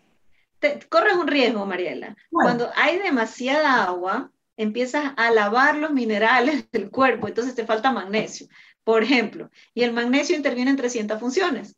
Te, 0.59 0.81
corres 0.89 1.15
un 1.15 1.29
riesgo, 1.29 1.65
Mariela. 1.67 2.17
Cuando 2.31 2.71
hay 2.75 2.99
demasiada 2.99 3.85
agua, 3.85 4.31
empiezas 4.57 5.13
a 5.17 5.31
lavar 5.31 5.77
los 5.77 5.91
minerales 5.91 6.65
del 6.73 6.91
cuerpo, 6.91 7.29
entonces 7.29 7.55
te 7.55 7.67
falta 7.67 7.93
magnesio, 7.93 8.49
por 8.85 9.03
ejemplo, 9.03 9.51
y 9.75 9.83
el 9.83 9.93
magnesio 9.93 10.37
interviene 10.37 10.71
en 10.71 10.77
300 10.77 11.19
funciones. 11.19 11.77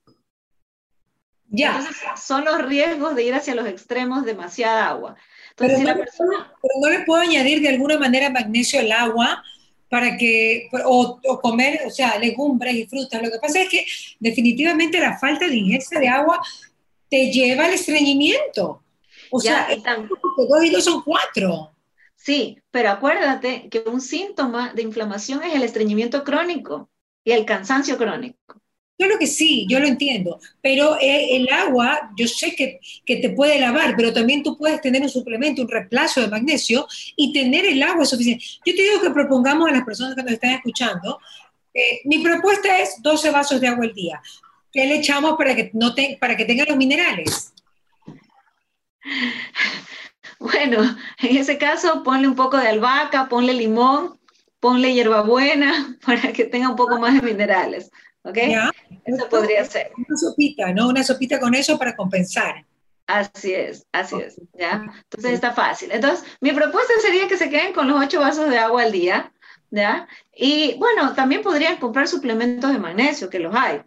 Ya. 1.48 1.78
Entonces, 1.78 2.02
son 2.24 2.44
los 2.44 2.60
riesgos 2.62 3.14
de 3.14 3.22
ir 3.22 3.34
hacia 3.34 3.54
los 3.54 3.68
extremos, 3.68 4.24
demasiada 4.24 4.88
agua. 4.88 5.16
pero, 5.54 5.78
no 5.78 5.94
pero 5.94 6.74
no 6.82 6.90
le 6.90 7.04
puedo 7.04 7.22
añadir 7.22 7.60
de 7.60 7.68
alguna 7.68 7.98
manera 7.98 8.30
magnesio 8.30 8.80
al 8.80 8.90
agua 8.90 9.42
para 9.88 10.16
que, 10.16 10.68
o, 10.84 11.20
comer, 11.40 11.80
o 11.86 11.90
sea, 11.90 12.18
legumbres 12.18 12.74
y 12.74 12.86
frutas. 12.86 13.22
Lo 13.22 13.30
que 13.30 13.38
pasa 13.38 13.62
es 13.62 13.68
que 13.68 13.86
definitivamente 14.18 14.98
la 14.98 15.16
falta 15.18 15.46
de 15.46 15.56
ingesta 15.56 16.00
de 16.00 16.08
agua 16.08 16.40
te 17.08 17.30
lleva 17.30 17.66
al 17.66 17.74
estreñimiento. 17.74 18.82
O 19.30 19.40
sea, 19.40 19.68
dos 20.36 20.64
y 20.64 20.70
dos 20.70 20.84
son 20.84 21.02
cuatro. 21.02 21.75
Sí, 22.16 22.58
pero 22.70 22.90
acuérdate 22.90 23.68
que 23.70 23.84
un 23.86 24.00
síntoma 24.00 24.72
de 24.74 24.82
inflamación 24.82 25.42
es 25.44 25.54
el 25.54 25.62
estreñimiento 25.62 26.24
crónico 26.24 26.90
y 27.22 27.32
el 27.32 27.44
cansancio 27.44 27.96
crónico. 27.96 28.60
Claro 28.98 29.18
que 29.18 29.26
sí, 29.26 29.66
yo 29.68 29.78
lo 29.78 29.86
entiendo, 29.86 30.40
pero 30.62 30.96
eh, 30.98 31.36
el 31.36 31.48
agua, 31.50 32.10
yo 32.16 32.26
sé 32.26 32.54
que, 32.56 32.80
que, 33.04 33.16
te 33.16 33.28
puede 33.28 33.60
lavar, 33.60 33.94
pero 33.94 34.10
también 34.10 34.42
tú 34.42 34.56
puedes 34.56 34.80
tener 34.80 35.02
un 35.02 35.10
suplemento, 35.10 35.60
un 35.60 35.68
reemplazo 35.68 36.22
de 36.22 36.28
magnesio 36.28 36.86
y 37.14 37.30
tener 37.30 37.66
el 37.66 37.82
agua 37.82 38.06
suficiente. 38.06 38.42
Yo 38.64 38.74
te 38.74 38.82
digo 38.82 39.02
que 39.02 39.10
propongamos 39.10 39.68
a 39.68 39.72
las 39.72 39.84
personas 39.84 40.14
que 40.14 40.22
nos 40.22 40.32
están 40.32 40.52
escuchando, 40.52 41.20
eh, 41.74 42.00
mi 42.06 42.20
propuesta 42.20 42.78
es 42.78 43.02
12 43.02 43.30
vasos 43.30 43.60
de 43.60 43.68
agua 43.68 43.84
al 43.84 43.92
día. 43.92 44.22
¿Qué 44.72 44.86
le 44.86 44.96
echamos 44.96 45.36
para 45.36 45.54
que, 45.54 45.70
no 45.74 45.94
te, 45.94 46.16
para 46.18 46.34
que 46.34 46.46
tengan 46.46 46.68
los 46.68 46.78
minerales? 46.78 47.52
Bueno, 50.40 50.82
en 51.22 51.36
ese 51.36 51.56
caso 51.56 52.02
ponle 52.02 52.28
un 52.28 52.34
poco 52.34 52.58
de 52.58 52.68
albahaca, 52.68 53.28
ponle 53.28 53.54
limón, 53.54 54.18
ponle 54.60 54.92
hierbabuena 54.92 55.96
para 56.06 56.32
que 56.32 56.44
tenga 56.44 56.68
un 56.68 56.76
poco 56.76 56.98
más 56.98 57.14
de 57.14 57.22
minerales. 57.22 57.90
¿Ok? 58.22 58.38
Eso 59.04 59.28
podría 59.28 59.64
ser. 59.64 59.92
Una 59.96 60.16
sopita, 60.16 60.72
¿no? 60.72 60.88
Una 60.88 61.04
sopita 61.04 61.38
con 61.38 61.54
eso 61.54 61.78
para 61.78 61.94
compensar. 61.94 62.66
Así 63.06 63.54
es, 63.54 63.86
así 63.92 64.16
es, 64.16 64.40
¿ya? 64.58 64.84
Entonces 65.04 65.34
está 65.34 65.52
fácil. 65.52 65.92
Entonces, 65.92 66.26
mi 66.40 66.50
propuesta 66.50 66.92
sería 67.00 67.28
que 67.28 67.36
se 67.36 67.48
queden 67.48 67.72
con 67.72 67.86
los 67.86 68.02
ocho 68.02 68.18
vasos 68.18 68.50
de 68.50 68.58
agua 68.58 68.82
al 68.82 68.90
día, 68.90 69.32
¿ya? 69.70 70.08
Y 70.34 70.74
bueno, 70.78 71.14
también 71.14 71.42
podrían 71.42 71.76
comprar 71.76 72.08
suplementos 72.08 72.72
de 72.72 72.80
magnesio, 72.80 73.30
que 73.30 73.38
los 73.38 73.54
hay. 73.54 73.82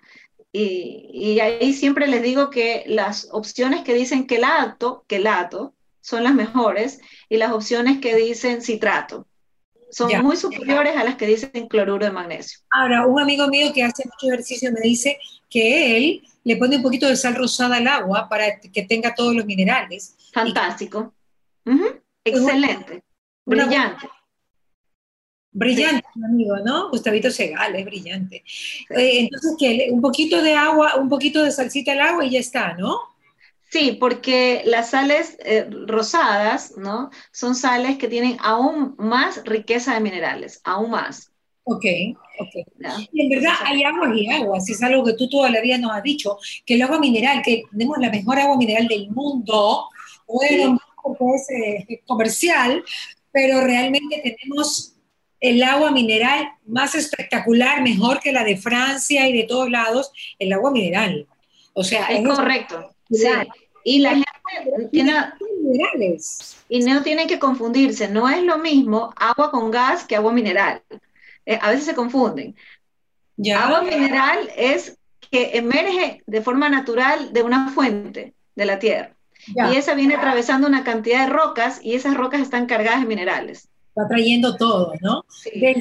Y, 0.54 1.10
y 1.14 1.40
ahí 1.42 1.74
siempre 1.74 2.08
les 2.08 2.24
digo 2.24 2.50
que 2.50 2.86
las 2.88 3.28
opciones 3.34 3.84
que 3.84 3.94
dicen 3.94 4.26
quelato, 4.26 5.04
quelato, 5.06 5.74
son 6.02 6.24
las 6.24 6.34
mejores, 6.34 7.00
y 7.30 7.38
las 7.38 7.52
opciones 7.52 8.00
que 8.00 8.16
dicen 8.16 8.62
citrato, 8.62 9.28
son 9.92 10.24
muy 10.24 10.38
superiores 10.38 10.96
a 10.96 11.04
las 11.04 11.16
que 11.16 11.26
dicen 11.26 11.68
cloruro 11.68 12.06
de 12.06 12.12
magnesio. 12.12 12.60
Ahora, 12.72 13.06
un 13.08 13.20
amigo 13.20 13.48
mío 13.48 13.72
que 13.74 13.84
hace 13.84 14.04
mucho 14.06 14.34
ejercicio 14.34 14.72
me 14.72 14.82
dice 14.82 15.18
que 15.50 15.98
él 15.98 16.22
le 16.44 16.58
pone 16.58 16.78
un 16.78 16.84
poquito 16.84 17.08
de 17.08 17.16
sal 17.16 17.36
rosada 17.36 17.78
al 17.78 17.88
agua 17.88 18.30
para 18.30 18.60
que 18.60 18.84
tenga 18.84 19.16
todos 19.16 19.36
los 19.36 19.46
minerales. 19.46 20.16
Fantástico. 20.32 21.14
Excelente. 22.24 23.04
brillante. 23.46 24.08
Brillante, 25.52 26.06
amigo, 26.24 26.58
¿no? 26.58 26.90
Gustavito 26.90 27.32
Segal 27.32 27.76
es 27.76 27.86
brillante. 27.86 28.44
Eh, 28.90 29.22
entonces, 29.22 29.56
que 29.58 29.90
un 29.92 30.00
poquito 30.00 30.42
de 30.44 30.54
agua, 30.54 30.96
un 30.96 31.10
poquito 31.10 31.44
de 31.44 31.52
salsita 31.52 31.94
al 31.94 32.02
agua 32.02 32.26
y 32.26 32.32
ya 32.32 32.40
está, 32.40 32.76
¿no? 32.76 33.00
Sí, 33.72 33.98
porque 34.00 34.64
las 34.66 34.90
sales 34.90 35.38
eh, 35.46 35.68
rosadas, 35.86 36.74
¿no? 36.76 37.12
Son 37.32 37.54
sales 37.54 37.98
que 37.98 38.08
tienen 38.08 38.38
aún 38.40 38.96
más 38.98 39.44
riqueza 39.46 39.94
de 39.94 40.00
minerales, 40.00 40.60
aún 40.64 40.92
más. 40.92 41.32
Ok, 41.66 41.86
ok. 42.40 43.08
Y 43.12 43.22
en 43.22 43.30
verdad 43.30 43.54
hay 43.64 43.84
agua 43.84 44.12
y 44.16 44.28
agua, 44.28 44.60
si 44.60 44.72
es 44.72 44.82
algo 44.82 45.06
que 45.06 45.14
tú 45.14 45.30
toda 45.30 45.52
la 45.52 45.62
vida 45.62 45.78
nos 45.78 45.92
has 45.92 46.02
dicho, 46.02 46.38
que 46.66 46.74
el 46.74 46.82
agua 46.82 47.00
mineral, 47.00 47.44
que 47.44 47.64
tenemos 47.70 47.98
la 48.00 48.10
mejor 48.10 48.40
agua 48.40 48.58
mineral 48.58 48.88
del 48.88 49.12
mundo, 49.12 49.86
bueno, 50.26 50.80
es 51.36 51.50
eh, 51.52 52.02
comercial, 52.08 52.84
pero 53.32 53.62
realmente 53.62 54.36
tenemos 54.42 54.96
el 55.40 55.62
agua 55.62 55.92
mineral 55.92 56.50
más 56.66 56.96
espectacular, 56.96 57.84
mejor 57.84 58.20
que 58.20 58.32
la 58.32 58.44
de 58.44 58.58
Francia 58.58 59.28
y 59.28 59.34
de 59.34 59.44
todos 59.44 59.70
lados, 59.70 60.12
el 60.40 60.52
agua 60.54 60.72
mineral. 60.72 61.28
O 61.74 61.84
sea, 61.84 62.08
es, 62.08 62.26
correcto. 62.26 62.96
Sí. 63.10 63.28
Y 63.84 64.00
la 64.00 64.12
gente 64.12 64.90
tiene... 64.92 65.14
minerales. 65.62 66.58
Y 66.70 66.82
no 66.82 67.02
tienen 67.02 67.28
que 67.28 67.40
confundirse, 67.40 68.08
no 68.08 68.30
es 68.30 68.44
lo 68.44 68.58
mismo 68.58 69.14
agua 69.16 69.52
con 69.52 69.72
gas 69.72 70.06
que 70.06 70.16
agua 70.16 70.32
mineral. 70.32 70.84
Eh, 71.46 71.58
a 71.62 71.70
veces 71.70 71.86
se 71.86 71.96
confunden. 71.96 72.56
¿Ya? 73.38 73.66
Agua 73.66 73.82
mineral 73.82 74.50
es 74.56 74.98
que 75.32 75.58
emerge 75.58 76.22
de 76.26 76.42
forma 76.42 76.70
natural 76.70 77.32
de 77.34 77.44
una 77.44 77.70
fuente 77.70 78.34
de 78.56 78.66
la 78.66 78.80
tierra. 78.80 79.16
Y 79.48 79.78
esa 79.78 79.94
viene 79.94 80.16
atravesando 80.16 80.68
una 80.68 80.84
cantidad 80.84 81.26
de 81.26 81.34
rocas 81.34 81.80
y 81.82 81.96
esas 81.96 82.16
rocas 82.16 82.42
están 82.42 82.66
cargadas 82.66 83.02
de 83.02 83.08
minerales. 83.08 83.70
Está 84.00 84.16
trayendo 84.16 84.56
todo, 84.56 84.94
¿no? 85.02 85.26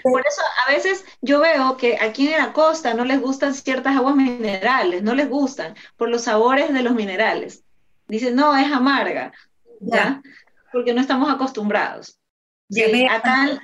Por 0.02 0.20
eso 0.26 0.42
a 0.66 0.72
veces 0.72 1.04
yo 1.20 1.38
veo 1.38 1.76
que 1.76 1.96
aquí 2.00 2.26
en 2.26 2.38
la 2.38 2.52
costa 2.52 2.92
no 2.92 3.04
les 3.04 3.20
gustan 3.20 3.54
ciertas 3.54 3.96
aguas 3.96 4.16
minerales, 4.16 5.04
no 5.04 5.14
les 5.14 5.28
gustan 5.28 5.76
por 5.96 6.08
los 6.08 6.22
sabores 6.22 6.72
de 6.72 6.82
los 6.82 6.94
minerales. 6.94 7.62
Dicen, 8.08 8.34
no, 8.34 8.56
es 8.56 8.72
amarga, 8.72 9.32
¿ya? 9.80 10.20
Porque 10.72 10.94
no 10.94 11.00
estamos 11.00 11.32
acostumbrados. 11.32 12.18
Sí, 12.68 13.06
acá, 13.08 13.60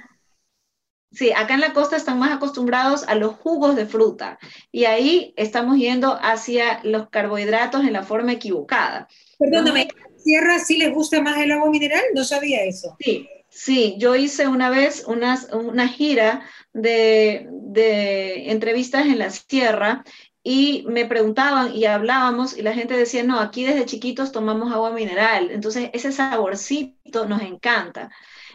sí, 1.11 1.33
acá 1.33 1.55
en 1.55 1.61
la 1.61 1.73
costa 1.73 1.97
están 1.97 2.21
más 2.21 2.31
acostumbrados 2.31 3.03
a 3.09 3.17
los 3.17 3.35
jugos 3.35 3.75
de 3.75 3.87
fruta 3.87 4.39
y 4.71 4.85
ahí 4.85 5.35
estamos 5.37 5.79
yendo 5.79 6.17
hacia 6.23 6.79
los 6.85 7.09
carbohidratos 7.09 7.83
en 7.83 7.93
la 7.93 8.05
forma 8.05 8.33
equivocada. 8.33 9.09
Perdóname, 9.37 9.83
¿en 9.83 10.21
Sierra 10.21 10.61
sí 10.61 10.77
les 10.77 10.95
gusta 10.95 11.21
más 11.21 11.39
el 11.39 11.51
agua 11.51 11.71
mineral? 11.71 12.03
No 12.15 12.23
sabía 12.23 12.63
eso. 12.63 12.97
Sí, 13.01 13.29
sí, 13.55 13.97
yo 13.99 14.17
hice 14.17 14.49
una 14.49 14.69
vez 14.71 15.05
una, 15.07 15.39
una 15.53 15.89
gira 15.89 16.43
de, 16.73 17.49
de 17.51 18.51
entrevistas 18.51 19.07
en 19.07 19.19
la 19.19 19.31
sierra 19.31 20.05
y 20.43 20.85
me 20.89 21.07
preguntaban 21.07 21.75
y 21.75 21.87
hablábamos 21.87 22.57
y 22.57 22.63
la 22.63 22.75
gente 22.75 22.97
decía, 22.97 23.23
no, 23.23 23.41
aquí 23.41 23.65
desde 23.65 23.87
chiquitos 23.87 24.33
tomamos 24.33 24.73
agua 24.73 24.91
mineral, 24.93 25.51
entonces 25.51 25.91
ese 25.95 26.13
saborcito 26.13 27.27
nos 27.27 27.43
encanta. 27.43 28.11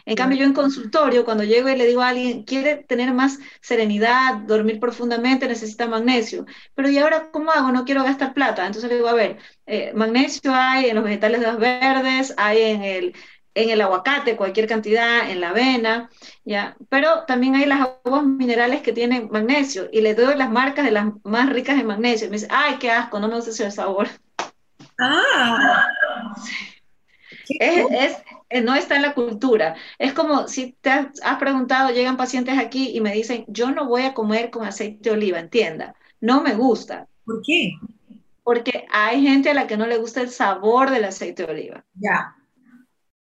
En 0.06 0.16
cambio, 0.16 0.38
yo 0.38 0.44
en 0.44 0.54
consultorio, 0.54 1.24
cuando 1.24 1.44
llego 1.44 1.68
y 1.68 1.76
le 1.76 1.86
digo 1.86 2.00
a 2.02 2.08
alguien, 2.08 2.44
quiere 2.44 2.76
tener 2.76 3.12
más 3.12 3.38
serenidad, 3.60 4.36
dormir 4.46 4.80
profundamente, 4.80 5.46
necesita 5.46 5.86
magnesio. 5.88 6.46
Pero 6.74 6.88
¿y 6.88 6.98
ahora 6.98 7.30
cómo 7.30 7.50
hago? 7.50 7.70
No 7.70 7.84
quiero 7.84 8.02
gastar 8.02 8.32
plata. 8.34 8.66
Entonces 8.66 8.88
le 8.90 8.96
digo, 8.96 9.08
a 9.08 9.14
ver, 9.14 9.38
eh, 9.66 9.92
magnesio 9.94 10.52
hay 10.54 10.86
en 10.88 10.96
los 10.96 11.04
vegetales 11.04 11.40
de 11.40 11.46
los 11.46 11.58
verdes, 11.58 12.34
hay 12.38 12.62
en 12.62 12.82
el, 12.82 13.14
en 13.54 13.70
el 13.70 13.80
aguacate, 13.80 14.36
cualquier 14.36 14.66
cantidad, 14.66 15.28
en 15.30 15.40
la 15.40 15.50
avena, 15.50 16.10
¿ya? 16.44 16.76
Pero 16.88 17.24
también 17.26 17.54
hay 17.54 17.66
las 17.66 17.80
aguas 17.80 18.24
minerales 18.24 18.82
que 18.82 18.92
tienen 18.92 19.28
magnesio 19.30 19.88
y 19.92 20.00
le 20.00 20.14
doy 20.14 20.36
las 20.36 20.50
marcas 20.50 20.84
de 20.84 20.92
las 20.92 21.06
más 21.24 21.50
ricas 21.50 21.78
en 21.78 21.86
magnesio. 21.86 22.26
Y 22.26 22.30
me 22.30 22.36
dice, 22.36 22.48
ay, 22.50 22.76
qué 22.78 22.90
asco, 22.90 23.18
no 23.18 23.28
me 23.28 23.36
gusta 23.36 23.50
ese 23.50 23.70
sabor. 23.70 24.08
Ah. 24.98 25.86
Es, 27.58 28.16
eh, 28.48 28.60
no 28.60 28.74
está 28.74 28.96
en 28.96 29.02
la 29.02 29.14
cultura. 29.14 29.76
Es 29.98 30.12
como 30.12 30.48
si 30.48 30.72
te 30.80 30.90
has, 30.90 31.36
preguntado, 31.38 31.90
llegan 31.90 32.16
pacientes 32.16 32.58
aquí 32.58 32.90
y 32.94 33.00
me 33.00 33.12
dicen, 33.12 33.44
yo 33.48 33.70
no 33.70 33.86
voy 33.86 34.02
a 34.02 34.14
comer 34.14 34.50
con 34.50 34.66
aceite 34.66 35.10
de 35.10 35.16
oliva, 35.16 35.38
entienda, 35.38 35.94
no 36.20 36.42
me 36.42 36.54
gusta. 36.54 37.08
¿Por 37.24 37.42
qué? 37.42 37.72
Porque 38.42 38.86
hay 38.90 39.22
gente 39.22 39.50
a 39.50 39.54
la 39.54 39.66
que 39.66 39.76
no 39.76 39.86
le 39.86 39.98
gusta 39.98 40.20
el 40.20 40.30
sabor 40.30 40.90
del 40.90 41.04
aceite 41.04 41.44
de 41.44 41.52
oliva. 41.52 41.84
Ya, 41.94 42.36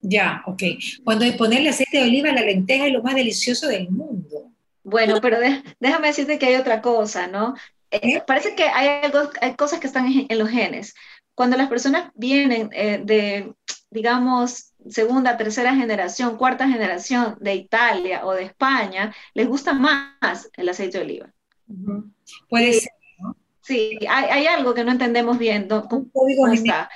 ya, 0.07 0.43
ok. 0.45 0.63
Cuando 1.03 1.25
ponerle 1.37 1.69
aceite 1.69 1.97
de 1.97 2.03
oliva 2.03 2.29
a 2.29 2.33
la 2.33 2.41
lenteja 2.41 2.87
es 2.87 2.93
lo 2.93 3.03
más 3.03 3.15
delicioso 3.15 3.67
del 3.67 3.89
mundo. 3.89 4.51
Bueno, 4.83 5.19
pero 5.21 5.37
déjame 5.79 6.07
decirte 6.07 6.37
que 6.37 6.45
hay 6.47 6.55
otra 6.55 6.81
cosa, 6.81 7.27
¿no? 7.27 7.55
Eh, 7.89 7.99
¿Eh? 8.03 8.23
Parece 8.25 8.55
que 8.55 8.63
hay, 8.63 9.03
algo, 9.03 9.29
hay 9.41 9.55
cosas 9.55 9.79
que 9.79 9.87
están 9.87 10.05
en, 10.29 10.37
los 10.37 10.49
genes. 10.49 10.93
Cuando 11.33 11.57
las 11.57 11.69
personas 11.69 12.11
vienen 12.13 12.69
de, 12.69 13.53
digamos, 13.89 14.73
segunda, 14.89 15.37
tercera 15.37 15.75
generación, 15.75 16.37
cuarta 16.37 16.67
generación 16.67 17.37
de 17.39 17.55
Italia 17.55 18.25
o 18.25 18.33
de 18.33 18.43
España, 18.43 19.13
les 19.33 19.47
gusta 19.47 19.73
más 19.73 20.49
el 20.55 20.69
aceite 20.69 20.99
de 20.99 21.03
oliva. 21.03 21.33
Puede 22.49 22.73
ser. 22.73 22.91
Sí, 23.61 23.97
hay, 24.07 24.45
algo 24.45 24.75
que 24.75 24.83
no 24.83 24.91
entendemos 24.91 25.39
bien. 25.39 25.67
¿Cómo, 25.67 26.53
está? 26.53 26.87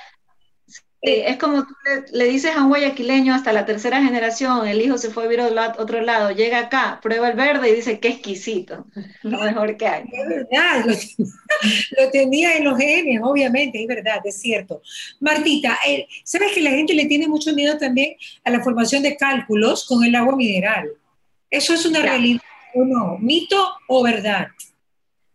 Es 1.02 1.38
como 1.38 1.66
tú 1.66 1.74
le, 2.12 2.24
dices 2.26 2.54
a 2.54 2.62
un 2.62 2.68
guayaquileño 2.68 3.34
hasta 3.34 3.54
la 3.54 3.64
tercera 3.64 4.02
generación, 4.02 4.68
el 4.68 4.82
hijo 4.82 4.98
se 4.98 5.10
fue 5.10 5.24
a 5.24 5.26
vivir 5.28 5.40
a 5.40 5.74
otro 5.78 6.02
lado, 6.02 6.30
llega 6.30 6.58
acá, 6.58 7.00
prueba 7.02 7.30
el 7.30 7.36
verde 7.36 7.70
y 7.70 7.76
dice, 7.76 7.98
qué 8.00 8.08
exquisito, 8.08 8.86
lo 9.22 9.40
mejor 9.40 9.76
que 9.78 9.86
hay. 9.86 10.04
Es 10.12 10.28
verdad, 10.28 10.84
lo, 11.98 12.10
tenía 12.10 12.56
en 12.56 12.64
los 12.64 12.76
genes, 12.76 13.18
obviamente, 13.22 13.80
es 13.80 13.88
verdad, 13.88 14.20
es 14.24 14.40
cierto. 14.40 14.82
Martita, 15.20 15.78
eh, 15.86 16.06
¿sabes 16.24 16.52
que 16.52 16.60
la 16.60 16.70
gente 16.70 16.92
le 16.92 17.06
tiene 17.06 17.28
mucho 17.28 17.54
miedo 17.54 17.78
también 17.78 18.16
a 18.44 18.50
la 18.50 18.62
formación 18.62 19.02
de 19.02 19.16
cálculos 19.16 19.86
con 19.86 20.04
el 20.04 20.14
agua 20.14 20.36
mineral? 20.36 20.90
¿Eso 21.48 21.72
es 21.72 21.86
una 21.86 22.00
realidad 22.00 22.42
o 22.74 22.84
no? 22.84 23.16
¿Mito 23.18 23.72
o 23.88 24.02
verdad? 24.02 24.48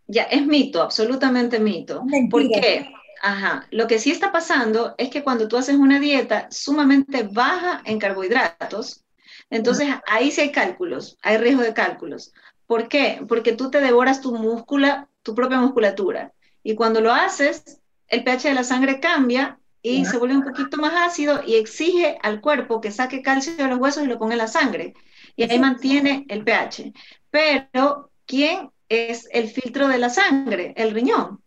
Ya, 0.07 0.23
es 0.23 0.45
mito, 0.45 0.83
absolutamente 0.83 1.59
mito. 1.59 2.03
¿Por 2.29 2.47
qué? 2.49 2.87
Ajá. 3.21 3.67
Lo 3.71 3.87
que 3.87 3.99
sí 3.99 4.11
está 4.11 4.31
pasando 4.31 4.95
es 4.97 5.09
que 5.09 5.23
cuando 5.23 5.47
tú 5.47 5.57
haces 5.57 5.75
una 5.75 5.99
dieta 5.99 6.47
sumamente 6.51 7.23
baja 7.23 7.81
en 7.85 7.99
carbohidratos, 7.99 9.03
entonces 9.49 9.87
ahí 10.07 10.31
sí 10.31 10.41
hay 10.41 10.51
cálculos, 10.51 11.17
hay 11.21 11.37
riesgo 11.37 11.61
de 11.61 11.73
cálculos. 11.73 12.33
¿Por 12.65 12.87
qué? 12.87 13.21
Porque 13.27 13.53
tú 13.53 13.69
te 13.69 13.81
devoras 13.81 14.21
tu 14.21 14.35
múscula, 14.35 15.09
tu 15.23 15.35
propia 15.35 15.59
musculatura. 15.59 16.33
Y 16.63 16.75
cuando 16.75 17.01
lo 17.01 17.13
haces, 17.13 17.79
el 18.07 18.23
pH 18.23 18.49
de 18.49 18.53
la 18.55 18.63
sangre 18.63 18.99
cambia 18.99 19.59
y 19.81 20.03
se 20.05 20.17
vuelve 20.17 20.35
un 20.35 20.43
poquito 20.43 20.77
más 20.77 20.93
ácido 20.95 21.41
y 21.45 21.55
exige 21.55 22.17
al 22.23 22.41
cuerpo 22.41 22.81
que 22.81 22.91
saque 22.91 23.21
calcio 23.21 23.55
de 23.55 23.67
los 23.67 23.77
huesos 23.77 24.03
y 24.03 24.07
lo 24.07 24.17
ponga 24.17 24.33
en 24.33 24.39
la 24.39 24.47
sangre. 24.47 24.95
Y 25.35 25.43
ahí 25.43 25.59
mantiene 25.59 26.25
el 26.29 26.43
pH. 26.43 26.91
Pero, 27.29 28.09
¿quién 28.25 28.71
es 28.89 29.27
el 29.31 29.49
filtro 29.49 29.87
de 29.87 29.99
la 29.99 30.09
sangre? 30.09 30.73
El 30.75 30.91
riñón. 30.91 31.43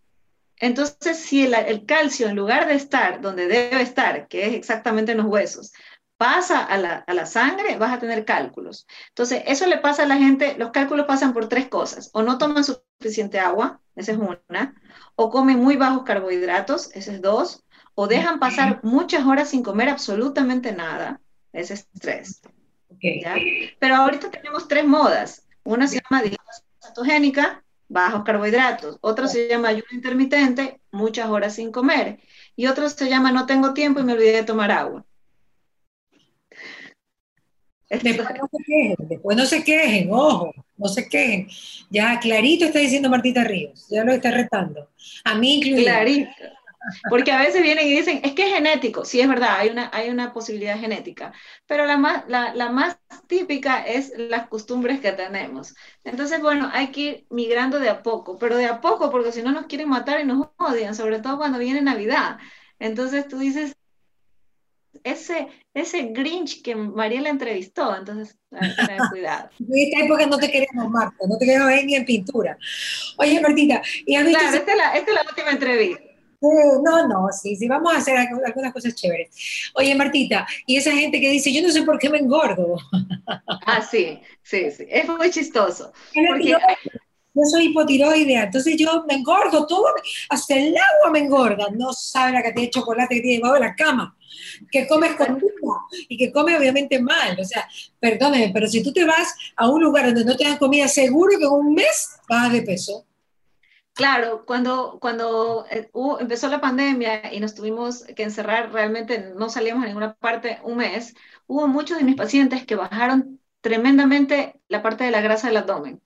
Entonces, 0.60 1.18
si 1.18 1.44
el, 1.44 1.86
calcio, 1.86 2.28
en 2.28 2.36
lugar 2.36 2.66
de 2.66 2.74
estar 2.74 3.20
donde 3.20 3.46
debe 3.46 3.82
estar, 3.82 4.28
que 4.28 4.46
es 4.46 4.54
exactamente 4.54 5.12
en 5.12 5.18
los 5.18 5.26
huesos, 5.26 5.72
pasa 6.16 6.64
a 6.64 6.76
la, 6.76 7.26
sangre, 7.26 7.78
vas 7.78 7.92
a 7.92 8.00
tener 8.00 8.24
cálculos. 8.24 8.86
Entonces, 9.10 9.42
eso 9.46 9.66
le 9.66 9.78
pasa 9.78 10.02
a 10.02 10.06
la 10.06 10.16
gente, 10.16 10.56
los 10.58 10.70
cálculos 10.70 11.06
pasan 11.06 11.32
por 11.32 11.48
tres 11.48 11.68
cosas. 11.68 12.10
O 12.12 12.22
no 12.22 12.38
toman 12.38 12.64
suficiente 12.64 13.38
agua, 13.38 13.80
esa 13.94 14.12
es 14.12 14.18
una, 14.18 14.74
o 15.14 15.30
comen 15.30 15.60
muy 15.60 15.76
bajos 15.76 16.02
carbohidratos, 16.02 16.90
ese 16.94 17.14
es 17.14 17.22
dos, 17.22 17.64
o 17.94 18.06
dejan 18.08 18.40
pasar 18.40 18.80
muchas 18.82 19.26
horas 19.26 19.50
sin 19.50 19.62
comer 19.62 19.88
absolutamente 19.88 20.72
nada, 20.72 21.20
ese 21.52 21.74
es 21.74 21.88
tres. 22.00 22.40
Pero 23.78 23.94
ahorita 23.96 24.30
tenemos 24.30 24.66
tres 24.66 24.84
modas. 24.84 25.46
Una 25.64 25.86
se 25.86 26.00
llama 26.00 26.22
dieta 26.22 26.42
cetogénica, 26.80 27.64
bajos 27.88 28.22
carbohidratos. 28.24 28.98
Otro 29.00 29.26
se 29.26 29.48
llama 29.48 29.68
ayuno 29.68 29.88
intermitente, 29.92 30.80
muchas 30.90 31.28
horas 31.28 31.54
sin 31.54 31.72
comer. 31.72 32.20
Y 32.56 32.66
otro 32.66 32.88
se 32.88 33.08
llama 33.08 33.32
no 33.32 33.46
tengo 33.46 33.74
tiempo 33.74 34.00
y 34.00 34.04
me 34.04 34.12
olvidé 34.12 34.32
de 34.32 34.42
tomar 34.44 34.70
agua. 34.70 35.04
Después 37.90 38.28
no 38.28 38.48
se 38.52 38.64
quejen, 38.66 38.96
después 39.08 39.36
no 39.36 39.46
se 39.46 39.64
quejen, 39.64 40.08
ojo, 40.12 40.52
no 40.76 40.88
se 40.88 41.08
quejen. 41.08 41.48
Ya 41.88 42.20
clarito 42.20 42.66
está 42.66 42.80
diciendo 42.80 43.08
Martita 43.08 43.44
Ríos, 43.44 43.86
ya 43.88 44.04
lo 44.04 44.12
está 44.12 44.30
retando. 44.30 44.90
A 45.24 45.34
mí 45.34 45.54
incluido. 45.54 45.84
Clarito. 45.84 46.57
Porque 47.10 47.32
a 47.32 47.38
veces 47.38 47.62
vienen 47.62 47.86
y 47.86 47.96
dicen, 47.96 48.20
es 48.22 48.32
que 48.32 48.46
es 48.46 48.54
genético. 48.54 49.04
Sí, 49.04 49.20
es 49.20 49.28
verdad, 49.28 49.56
hay 49.58 49.68
una, 49.70 49.90
hay 49.92 50.10
una 50.10 50.32
posibilidad 50.32 50.78
genética. 50.78 51.32
Pero 51.66 51.84
la 51.86 51.96
más, 51.96 52.24
la, 52.28 52.54
la 52.54 52.70
más 52.70 52.98
típica 53.26 53.84
es 53.86 54.12
las 54.16 54.48
costumbres 54.48 55.00
que 55.00 55.12
tenemos. 55.12 55.74
Entonces, 56.04 56.40
bueno, 56.40 56.70
hay 56.72 56.88
que 56.88 57.00
ir 57.00 57.26
migrando 57.30 57.78
de 57.78 57.88
a 57.88 58.02
poco, 58.02 58.38
pero 58.38 58.56
de 58.56 58.66
a 58.66 58.80
poco, 58.80 59.10
porque 59.10 59.32
si 59.32 59.42
no 59.42 59.52
nos 59.52 59.66
quieren 59.66 59.88
matar 59.88 60.20
y 60.20 60.24
nos 60.24 60.48
odian, 60.56 60.94
sobre 60.94 61.20
todo 61.20 61.36
cuando 61.36 61.58
viene 61.58 61.82
Navidad. 61.82 62.38
Entonces 62.78 63.26
tú 63.28 63.38
dices, 63.38 63.74
ese, 65.04 65.48
ese 65.74 66.08
Grinch 66.12 66.62
que 66.62 66.74
Mariela 66.74 67.28
entrevistó, 67.28 67.96
entonces, 67.96 68.38
ten 68.50 68.98
cuidado. 69.10 69.50
Esta 69.70 70.04
época 70.04 70.26
no 70.26 70.38
te 70.38 70.50
queremos, 70.50 70.90
Marta, 70.90 71.16
no 71.28 71.38
te 71.38 71.44
queremos 71.44 71.68
ver 71.68 71.84
ni 71.84 71.94
en 71.94 72.04
pintura. 72.04 72.58
Oye, 73.18 73.40
Martita, 73.40 73.82
y 74.06 74.16
a 74.16 74.24
Claro, 74.24 74.56
esta 74.56 74.72
es, 74.72 74.76
la, 74.76 74.92
esta 74.96 75.10
es 75.10 75.14
la 75.14 75.22
última 75.28 75.50
entrevista 75.50 76.07
no, 76.40 77.08
no, 77.08 77.28
sí, 77.32 77.56
sí, 77.56 77.66
vamos 77.66 77.92
a 77.94 77.98
hacer 77.98 78.16
algunas 78.16 78.72
cosas 78.72 78.94
chéveres. 78.94 79.70
Oye, 79.74 79.94
Martita, 79.94 80.46
y 80.66 80.76
esa 80.76 80.92
gente 80.92 81.20
que 81.20 81.30
dice, 81.30 81.52
yo 81.52 81.62
no 81.62 81.70
sé 81.70 81.82
por 81.82 81.98
qué 81.98 82.10
me 82.10 82.18
engordo. 82.18 82.76
Ah, 83.70 83.82
sí, 83.82 84.18
sí, 84.42 84.70
sí, 84.70 84.86
es 84.88 85.06
muy 85.06 85.30
chistoso. 85.30 85.92
Porque... 86.14 86.56
Yo 87.34 87.44
soy 87.44 87.66
hipotiroidea, 87.66 88.44
entonces 88.44 88.76
yo 88.76 89.04
me 89.06 89.14
engordo 89.14 89.64
todo, 89.66 89.84
hasta 90.30 90.56
el 90.56 90.74
agua 90.74 91.12
me 91.12 91.20
engorda. 91.20 91.68
No 91.70 91.92
sabe 91.92 92.32
la 92.32 92.42
cantidad 92.42 92.66
de 92.66 92.70
chocolate 92.70 93.14
que 93.14 93.20
tiene 93.20 93.36
debajo 93.36 93.54
de 93.54 93.60
la 93.60 93.76
cama, 93.76 94.16
que 94.72 94.88
comes 94.88 95.14
con 95.14 95.38
y 96.08 96.16
que 96.16 96.32
come 96.32 96.56
obviamente 96.56 97.00
mal. 97.00 97.38
O 97.38 97.44
sea, 97.44 97.68
perdóneme, 98.00 98.50
pero 98.52 98.66
si 98.66 98.82
tú 98.82 98.92
te 98.92 99.04
vas 99.04 99.34
a 99.54 99.68
un 99.68 99.82
lugar 99.82 100.06
donde 100.06 100.24
no 100.24 100.36
te 100.36 100.44
dan 100.44 100.56
comida, 100.56 100.88
seguro 100.88 101.38
que 101.38 101.44
en 101.44 101.50
un 101.50 101.74
mes 101.74 102.18
vas 102.28 102.50
de 102.50 102.62
peso. 102.62 103.04
Claro, 103.98 104.44
cuando, 104.46 104.98
cuando 105.00 105.66
eh, 105.70 105.90
empezó 106.20 106.48
la 106.48 106.60
pandemia 106.60 107.34
y 107.34 107.40
nos 107.40 107.54
tuvimos 107.56 108.04
que 108.04 108.22
encerrar, 108.22 108.72
realmente 108.72 109.32
no 109.34 109.50
salíamos 109.50 109.82
a 109.84 109.86
ninguna 109.88 110.14
parte 110.14 110.60
un 110.62 110.76
mes, 110.76 111.16
hubo 111.48 111.66
muchos 111.66 111.98
de 111.98 112.04
mis 112.04 112.14
pacientes 112.14 112.64
que 112.64 112.76
bajaron 112.76 113.40
tremendamente 113.60 114.60
la 114.68 114.82
parte 114.82 115.02
de 115.02 115.10
la 115.10 115.20
grasa 115.20 115.48
del 115.48 115.56
abdomen. 115.56 116.00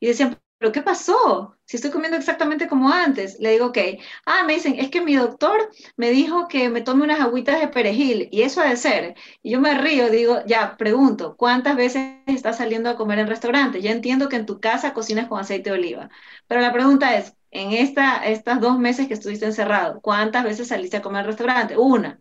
Y 0.00 0.08
decían, 0.08 0.40
¿pero 0.62 0.70
qué 0.72 0.82
pasó? 0.82 1.58
Si 1.64 1.74
estoy 1.76 1.90
comiendo 1.90 2.16
exactamente 2.16 2.68
como 2.68 2.88
antes. 2.88 3.36
Le 3.40 3.50
digo, 3.50 3.66
ok. 3.66 3.78
Ah, 4.26 4.44
me 4.44 4.54
dicen, 4.54 4.76
es 4.78 4.90
que 4.90 5.00
mi 5.00 5.16
doctor 5.16 5.70
me 5.96 6.10
dijo 6.12 6.46
que 6.46 6.68
me 6.70 6.82
tome 6.82 7.02
unas 7.02 7.20
agüitas 7.20 7.60
de 7.60 7.66
perejil 7.66 8.28
y 8.30 8.42
eso 8.42 8.60
ha 8.60 8.68
de 8.68 8.76
ser. 8.76 9.16
Y 9.42 9.50
yo 9.50 9.60
me 9.60 9.74
río, 9.76 10.08
digo, 10.08 10.38
ya, 10.46 10.76
pregunto, 10.76 11.36
¿cuántas 11.36 11.74
veces 11.74 12.18
estás 12.26 12.58
saliendo 12.58 12.90
a 12.90 12.96
comer 12.96 13.18
en 13.18 13.26
restaurantes? 13.26 13.82
Ya 13.82 13.90
entiendo 13.90 14.28
que 14.28 14.36
en 14.36 14.46
tu 14.46 14.60
casa 14.60 14.94
cocinas 14.94 15.26
con 15.26 15.40
aceite 15.40 15.70
de 15.70 15.76
oliva. 15.76 16.10
Pero 16.46 16.60
la 16.60 16.72
pregunta 16.72 17.16
es, 17.18 17.34
en 17.50 17.72
esta, 17.72 18.24
estas 18.24 18.60
dos 18.60 18.78
meses 18.78 19.08
que 19.08 19.14
estuviste 19.14 19.46
encerrado, 19.46 20.00
¿cuántas 20.00 20.44
veces 20.44 20.68
saliste 20.68 20.96
a 20.98 21.02
comer 21.02 21.22
en 21.22 21.26
restaurante? 21.26 21.76
Una. 21.76 22.20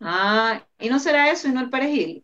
Ah, 0.00 0.66
¿y 0.78 0.90
no 0.90 0.98
será 0.98 1.30
eso 1.30 1.48
y 1.48 1.52
no 1.52 1.60
el 1.60 1.70
perejil? 1.70 2.22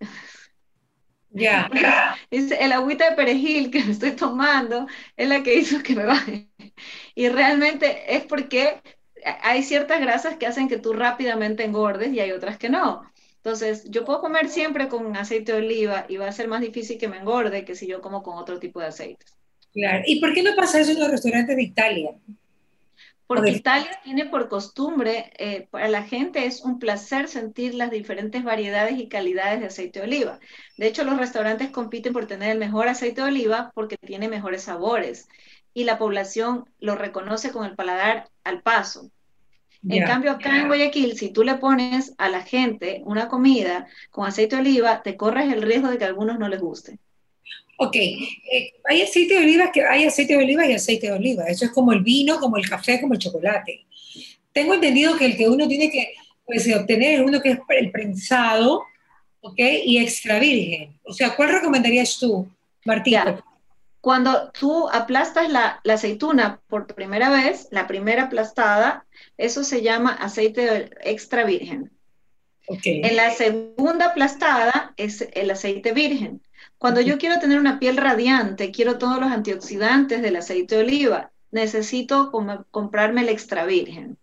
Ya. 1.36 1.70
Dice, 2.30 2.56
el 2.60 2.72
agüita 2.72 3.10
de 3.10 3.16
perejil 3.16 3.70
que 3.70 3.84
me 3.84 3.92
estoy 3.92 4.12
tomando 4.12 4.86
es 5.16 5.28
la 5.28 5.42
que 5.42 5.54
hizo 5.54 5.82
que 5.82 5.94
me 5.94 6.04
baje. 6.04 6.48
Y 7.14 7.28
realmente 7.28 8.16
es 8.16 8.24
porque 8.24 8.80
hay 9.42 9.62
ciertas 9.62 10.00
grasas 10.00 10.36
que 10.36 10.46
hacen 10.46 10.68
que 10.68 10.78
tú 10.78 10.92
rápidamente 10.92 11.64
engordes 11.64 12.12
y 12.12 12.20
hay 12.20 12.32
otras 12.32 12.58
que 12.58 12.68
no. 12.68 13.02
Entonces, 13.36 13.84
yo 13.90 14.04
puedo 14.04 14.20
comer 14.20 14.48
siempre 14.48 14.88
con 14.88 15.16
aceite 15.16 15.52
de 15.52 15.58
oliva 15.58 16.06
y 16.08 16.16
va 16.16 16.26
a 16.26 16.32
ser 16.32 16.48
más 16.48 16.60
difícil 16.60 16.98
que 16.98 17.08
me 17.08 17.18
engorde 17.18 17.64
que 17.64 17.76
si 17.76 17.86
yo 17.86 18.00
como 18.00 18.22
con 18.22 18.38
otro 18.38 18.58
tipo 18.58 18.80
de 18.80 18.86
aceites. 18.86 19.36
Claro. 19.72 20.02
¿Y 20.06 20.20
por 20.20 20.32
qué 20.32 20.42
no 20.42 20.56
pasa 20.56 20.80
eso 20.80 20.92
en 20.92 21.00
los 21.00 21.10
restaurantes 21.10 21.54
de 21.54 21.62
Italia? 21.62 22.10
Porque 23.26 23.50
Italia 23.50 23.90
tiene 24.04 24.26
por 24.26 24.48
costumbre, 24.48 25.32
eh, 25.38 25.66
para 25.70 25.88
la 25.88 26.04
gente 26.04 26.46
es 26.46 26.60
un 26.62 26.78
placer 26.78 27.26
sentir 27.26 27.74
las 27.74 27.90
diferentes 27.90 28.44
variedades 28.44 28.98
y 28.98 29.08
calidades 29.08 29.60
de 29.60 29.66
aceite 29.66 29.98
de 29.98 30.06
oliva. 30.06 30.38
De 30.76 30.86
hecho, 30.86 31.02
los 31.02 31.16
restaurantes 31.16 31.70
compiten 31.70 32.12
por 32.12 32.26
tener 32.26 32.50
el 32.50 32.58
mejor 32.58 32.86
aceite 32.88 33.22
de 33.22 33.28
oliva 33.28 33.72
porque 33.74 33.96
tiene 33.96 34.28
mejores 34.28 34.62
sabores 34.62 35.28
y 35.74 35.84
la 35.84 35.98
población 35.98 36.64
lo 36.78 36.94
reconoce 36.94 37.50
con 37.50 37.66
el 37.66 37.74
paladar 37.74 38.30
al 38.44 38.62
paso. 38.62 39.10
En 39.88 40.04
cambio, 40.04 40.32
acá 40.32 40.56
en 40.58 40.68
Guayaquil, 40.68 41.16
si 41.16 41.32
tú 41.32 41.44
le 41.44 41.56
pones 41.56 42.14
a 42.18 42.28
la 42.28 42.42
gente 42.42 43.02
una 43.04 43.28
comida 43.28 43.86
con 44.10 44.26
aceite 44.26 44.56
de 44.56 44.62
oliva, 44.62 45.02
te 45.02 45.16
corres 45.16 45.52
el 45.52 45.62
riesgo 45.62 45.88
de 45.88 45.98
que 45.98 46.04
a 46.04 46.08
algunos 46.08 46.38
no 46.38 46.48
les 46.48 46.60
guste. 46.60 46.98
Ok, 47.78 47.96
eh, 47.96 48.74
hay 48.84 49.02
aceite 49.02 49.34
de 49.34 49.40
oliva 49.40 49.70
que 49.70 49.84
hay 49.84 50.04
aceite 50.04 50.36
de 50.36 50.42
oliva 50.42 50.66
y 50.66 50.72
aceite 50.72 51.08
de 51.08 51.12
oliva. 51.12 51.44
Eso 51.44 51.66
es 51.66 51.70
como 51.72 51.92
el 51.92 52.00
vino, 52.00 52.40
como 52.40 52.56
el 52.56 52.68
café, 52.68 53.00
como 53.00 53.14
el 53.14 53.18
chocolate. 53.18 53.86
Tengo 54.52 54.74
entendido 54.74 55.16
que 55.16 55.26
el 55.26 55.36
que 55.36 55.48
uno 55.48 55.68
tiene 55.68 55.90
que 55.90 56.14
pues, 56.46 56.66
obtener 56.74 57.14
es 57.14 57.20
uno 57.20 57.42
que 57.42 57.50
es 57.50 57.58
el 57.68 57.90
prensado, 57.90 58.82
¿ok? 59.40 59.58
Y 59.84 59.98
extra 59.98 60.38
virgen. 60.38 60.98
O 61.04 61.12
sea, 61.12 61.36
¿cuál 61.36 61.50
recomendarías 61.50 62.18
tú, 62.18 62.48
Martina? 62.84 63.44
Cuando 64.00 64.50
tú 64.52 64.88
aplastas 64.88 65.50
la, 65.50 65.80
la, 65.82 65.94
aceituna 65.94 66.60
por 66.68 66.86
primera 66.86 67.28
vez, 67.28 67.68
la 67.72 67.86
primera 67.86 68.24
aplastada, 68.24 69.04
eso 69.36 69.64
se 69.64 69.82
llama 69.82 70.12
aceite 70.12 70.90
extra 71.02 71.44
virgen. 71.44 71.90
Okay. 72.68 73.02
En 73.02 73.16
la 73.16 73.32
segunda 73.32 74.06
aplastada 74.06 74.94
es 74.96 75.28
el 75.34 75.50
aceite 75.50 75.92
virgen. 75.92 76.40
Cuando 76.78 77.00
yo 77.00 77.18
quiero 77.18 77.38
tener 77.40 77.58
una 77.58 77.78
piel 77.78 77.96
radiante, 77.96 78.70
quiero 78.70 78.98
todos 78.98 79.18
los 79.18 79.30
antioxidantes 79.30 80.22
del 80.22 80.36
aceite 80.36 80.76
de 80.76 80.82
oliva, 80.82 81.32
necesito 81.50 82.30
comprarme 82.70 83.22
el 83.22 83.30
extra 83.30 83.64
virgen. 83.64 84.18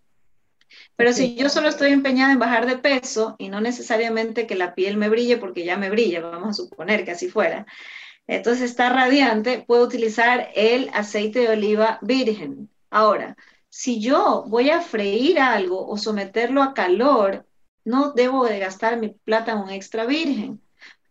Pero 0.96 1.14
si 1.14 1.36
yo 1.36 1.50
solo 1.50 1.70
estoy 1.70 1.92
empeñada 1.92 2.32
en 2.32 2.40
bajar 2.40 2.66
de 2.66 2.78
peso 2.78 3.36
y 3.38 3.50
no 3.50 3.62
necesariamente 3.62 4.48
que 4.48 4.56
la 4.56 4.76
piel 4.76 4.98
me 4.98 5.10
brille 5.10 5.38
porque 5.38 5.66
ya 5.66 5.78
me 5.78 5.90
brilla, 5.90 6.22
vamos 6.22 6.50
a 6.50 6.64
suponer 6.64 7.06
que 7.06 7.12
así 7.12 7.30
fuera, 7.30 7.66
entonces 8.28 8.70
está 8.70 8.90
radiante, 8.90 9.64
puedo 9.68 9.84
utilizar 9.84 10.50
el 10.56 10.90
aceite 10.94 11.40
de 11.40 11.50
oliva 11.50 12.00
virgen. 12.02 12.70
Ahora, 12.90 13.36
si 13.70 14.00
yo 14.00 14.46
voy 14.48 14.70
a 14.70 14.82
freír 14.82 15.40
algo 15.40 15.88
o 15.88 15.98
someterlo 15.98 16.62
a 16.62 16.74
calor, 16.74 17.46
no 17.84 18.12
debo 18.12 18.46
de 18.46 18.60
gastar 18.60 18.98
mi 18.98 19.10
plata 19.10 19.54
en 19.54 19.58
un 19.58 19.70
extra 19.72 20.06
virgen. 20.06 20.62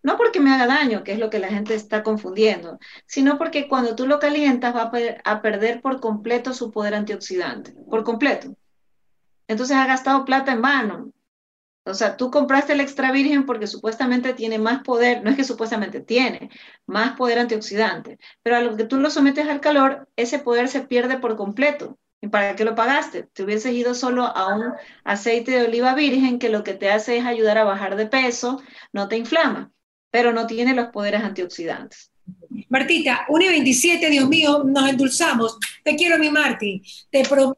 No 0.03 0.17
porque 0.17 0.41
me 0.41 0.53
haga 0.53 0.67
daño, 0.67 1.05
que 1.05 1.13
es 1.13 1.19
lo 1.19 1.31
que 1.31 1.39
la 1.39 1.49
gente 1.49 1.75
está 1.75 2.03
confundiendo, 2.03 2.79
sino 3.07 3.39
porque 3.39 3.69
cuando 3.69 3.95
tú 3.95 4.07
lo 4.07 4.19
calientas 4.19 4.75
va 4.75 4.91
a, 5.25 5.43
perder 5.43 5.81
por 5.81 6.01
completo 6.01 6.53
su 6.53 6.73
poder 6.73 6.95
antioxidante, 6.95 7.73
por 7.89 8.03
completo. 8.03 8.57
Entonces 9.47 9.77
ha 9.77 9.87
gastado 9.87 10.25
plata 10.25 10.53
en 10.53 10.63
vano. 10.63 11.13
O 11.85 11.95
sea, 11.95 12.17
tú 12.17 12.31
compraste 12.31 12.73
el 12.75 12.81
extra 12.81 13.13
virgen 13.13 13.45
porque 13.47 13.67
supuestamente 13.67 14.35
tiene 14.35 14.59
más 14.59 14.83
poder, 14.83 15.23
no 15.23 15.31
es 15.31 15.37
que 15.37 15.45
supuestamente 15.45 16.01
tiene 16.01 16.51
más 16.87 17.17
poder 17.17 17.39
antioxidante, 17.41 18.19
pero 18.43 18.57
a 18.57 18.61
lo 18.61 18.77
que 18.77 18.85
tú 18.85 18.99
lo 18.99 19.11
sometes 19.11 19.49
al 19.49 19.61
calor, 19.61 20.09
ese 20.17 20.39
poder 20.39 20.69
se 20.69 20.83
pierde 20.83 21.19
por 21.19 21.37
completo. 21.37 21.99
¿Y 22.21 22.29
para 22.29 22.55
qué 22.55 22.65
lo 22.65 22.77
pagaste? 22.77 23.25
Te 23.25 23.43
hubieses 23.43 23.73
ido 23.73 23.95
solo 23.95 24.25
a 24.25 24.55
un 24.55 24.73
aceite 25.05 25.53
de 25.53 25.67
oliva 25.67 25.95
virgen 25.95 26.39
que 26.39 26.51
lo 26.51 26.63
que 26.63 26.75
te 26.75 26.91
hace 26.91 27.19
es 27.19 27.27
ayudar 27.27 27.59
a 27.59 27.65
bajar 27.65 27.97
de 27.97 28.07
peso, 28.07 28.63
no 28.93 29.09
te 29.09 29.17
inflama 29.17 29.73
pero 30.13 30.33
no 30.33 30.47
tiene 30.47 30.75
los 30.75 30.89
poderes 30.89 31.23
antioxidantes. 31.25 32.13
Martita, 32.69 33.25
1 33.29 33.45
y 33.45 33.49
27, 33.49 34.11
Dios 34.11 34.29
mío, 34.29 34.63
nos 34.65 34.89
endulzamos. 34.89 35.59
Te 35.83 35.97
quiero, 35.97 36.19
mi 36.19 36.31
Marti. 36.31 36.83
Te 37.11 37.25
prometo, 37.25 37.57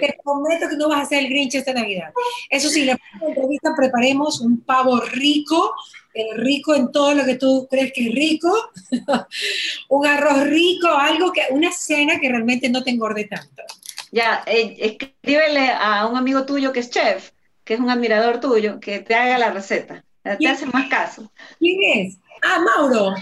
te 0.00 0.16
prometo 0.24 0.68
que 0.68 0.76
no 0.76 0.88
vas 0.88 1.02
a 1.02 1.08
ser 1.10 1.24
el 1.24 1.28
Grinch 1.28 1.54
esta 1.54 1.74
Navidad. 1.74 2.10
Eso 2.48 2.70
sí, 2.70 2.86
la 2.86 2.98
entrevista 3.20 3.74
preparemos 3.76 4.40
un 4.40 4.62
pavo 4.62 4.98
rico, 5.00 5.74
eh, 6.14 6.34
rico 6.36 6.74
en 6.74 6.90
todo 6.90 7.14
lo 7.14 7.24
que 7.24 7.36
tú 7.36 7.68
crees 7.70 7.92
que 7.92 8.08
es 8.08 8.14
rico, 8.14 8.50
un 9.90 10.06
arroz 10.06 10.44
rico, 10.44 10.88
algo 10.88 11.32
que, 11.32 11.42
una 11.50 11.70
cena 11.70 12.18
que 12.18 12.30
realmente 12.30 12.70
no 12.70 12.82
te 12.82 12.90
engorde 12.90 13.24
tanto. 13.24 13.62
Ya, 14.10 14.42
eh, 14.46 14.76
escríbele 14.78 15.70
a 15.70 16.06
un 16.06 16.16
amigo 16.16 16.46
tuyo 16.46 16.72
que 16.72 16.80
es 16.80 16.90
chef, 16.90 17.30
que 17.62 17.74
es 17.74 17.80
un 17.80 17.90
admirador 17.90 18.40
tuyo, 18.40 18.80
que 18.80 19.00
te 19.00 19.14
haga 19.14 19.38
la 19.38 19.50
receta. 19.50 20.02
Te 20.22 20.48
hace 20.48 20.66
más 20.66 20.88
caso. 20.88 21.30
¿Quién 21.58 21.78
es? 21.82 22.18
Ah, 22.42 22.60
Mauro. 22.60 23.14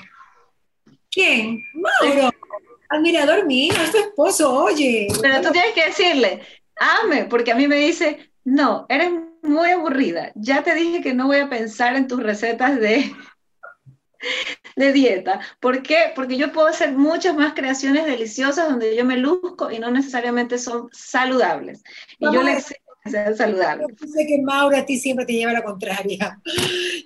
¿Quién? 1.11 1.63
Mauro. 1.75 2.31
Admirador 2.91 3.47
mío, 3.47 3.75
es 3.83 3.93
tu 3.93 3.99
esposo, 3.99 4.53
oye. 4.53 5.09
Pero 5.21 5.41
tú 5.43 5.51
tienes 5.53 5.75
que 5.75 5.87
decirle, 5.87 6.41
ame, 6.77 7.27
porque 7.27 7.53
a 7.53 7.55
mí 7.55 7.69
me 7.69 7.77
dice, 7.77 8.31
no, 8.45 8.87
eres 8.89 9.13
muy 9.43 9.71
aburrida. 9.71 10.33
Ya 10.35 10.63
te 10.63 10.75
dije 10.75 11.03
que 11.03 11.15
no 11.15 11.27
voy 11.27 11.39
a 11.39 11.51
pensar 11.51 11.97
en 11.97 12.09
tus 12.09 12.23
recetas 12.23 12.81
de, 12.81 13.15
de 14.77 14.93
dieta. 14.93 15.41
¿Por 15.61 15.83
qué? 15.83 16.13
Porque 16.15 16.37
yo 16.37 16.53
puedo 16.53 16.69
hacer 16.69 16.93
muchas 16.93 17.37
más 17.37 17.53
creaciones 17.55 18.07
deliciosas 18.07 18.69
donde 18.69 18.97
yo 18.97 19.05
me 19.05 19.19
luzco 19.19 19.71
y 19.71 19.79
no 19.79 19.91
necesariamente 19.91 20.59
son 20.59 20.89
saludables. 20.93 21.83
Y 22.19 22.33
yo 22.33 22.43
le 22.43 22.55
sean 23.11 23.37
saludables. 23.37 23.89
Yo 24.01 24.07
sé 24.07 24.27
que 24.27 24.41
Maura 24.43 24.79
a 24.79 24.87
ti 24.87 24.99
siempre 24.99 25.27
te 25.27 25.35
lleva 25.35 25.53
la 25.53 25.63
contraria. 25.63 26.41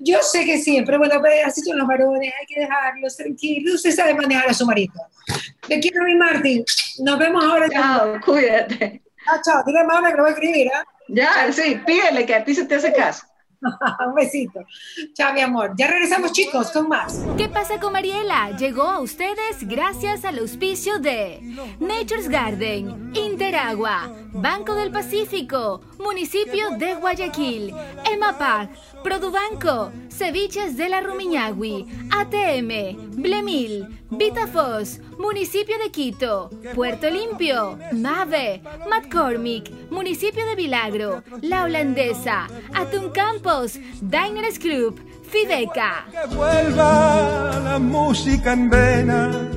Yo 0.00 0.18
sé 0.22 0.44
que 0.44 0.58
siempre, 0.58 0.98
bueno, 0.98 1.20
pues, 1.20 1.44
así 1.44 1.60
son 1.62 1.78
los 1.78 1.86
varones, 1.86 2.32
hay 2.38 2.46
que 2.46 2.60
dejarlos 2.60 3.16
tranquilos. 3.16 3.74
Usted 3.74 3.92
sabe 3.92 4.14
manejar 4.14 4.50
a 4.50 4.54
su 4.54 4.66
marido. 4.66 4.94
Te 5.66 5.80
quiero, 5.80 6.04
mi 6.04 6.14
Martín. 6.14 6.64
Nos 7.00 7.18
vemos 7.18 7.44
ahora. 7.44 7.68
Chao, 7.68 8.20
cuídate. 8.24 9.02
Ah, 9.26 9.40
chao. 9.44 9.62
Dile 9.64 9.80
a 9.80 9.84
Maura 9.84 10.10
que 10.10 10.16
lo 10.16 10.22
voy 10.22 10.30
a 10.30 10.34
escribir, 10.34 10.68
¿ah? 10.74 10.84
Ya, 11.08 11.52
sí, 11.52 11.80
pídele 11.86 12.24
que 12.26 12.34
a 12.34 12.44
ti 12.44 12.54
se 12.54 12.64
te 12.64 12.76
hace 12.76 12.92
caso. 12.92 13.26
Un 14.06 14.14
besito. 14.14 14.60
Chao, 15.14 15.32
mi 15.32 15.40
amor. 15.40 15.72
Ya 15.76 15.86
regresamos, 15.88 16.32
chicos, 16.32 16.70
con 16.70 16.88
más. 16.88 17.24
¿Qué 17.36 17.48
pasa 17.48 17.78
con 17.78 17.92
Mariela? 17.92 18.56
Llegó 18.56 18.84
a 18.84 19.00
ustedes 19.00 19.66
gracias 19.66 20.24
al 20.24 20.38
auspicio 20.38 20.98
de 20.98 21.40
Nature's 21.78 22.28
Garden, 22.28 23.12
Interagua, 23.14 24.12
Banco 24.32 24.74
del 24.74 24.90
Pacífico, 24.90 25.80
Municipio 25.98 26.70
de 26.78 26.94
Guayaquil, 26.94 27.74
EMAPAC, 28.10 28.70
Produbanco, 29.02 29.92
Ceviches 30.10 30.76
de 30.76 30.88
la 30.88 31.00
Rumiñahui, 31.00 31.86
ATM, 32.10 33.20
Blemil, 33.20 34.00
Vitafos, 34.10 35.00
Municipio 35.18 35.78
de 35.78 35.90
Quito, 35.90 36.50
Puerto 36.74 37.08
Limpio, 37.08 37.78
Mave, 37.92 38.62
McCormick, 38.88 39.90
Municipio 39.90 40.44
de 40.46 40.54
Vilagro, 40.54 41.22
La 41.40 41.64
Holandesa, 41.64 42.46
Atún 42.74 43.10
Campos, 43.52 43.78
Diners 44.00 44.58
Club, 44.58 44.98
Fideca. 45.30 46.06
Que 46.10 46.34
vuelva 46.34 47.60
la 47.62 47.78
música 47.78 48.52
en 48.54 48.70
vena. 48.70 49.52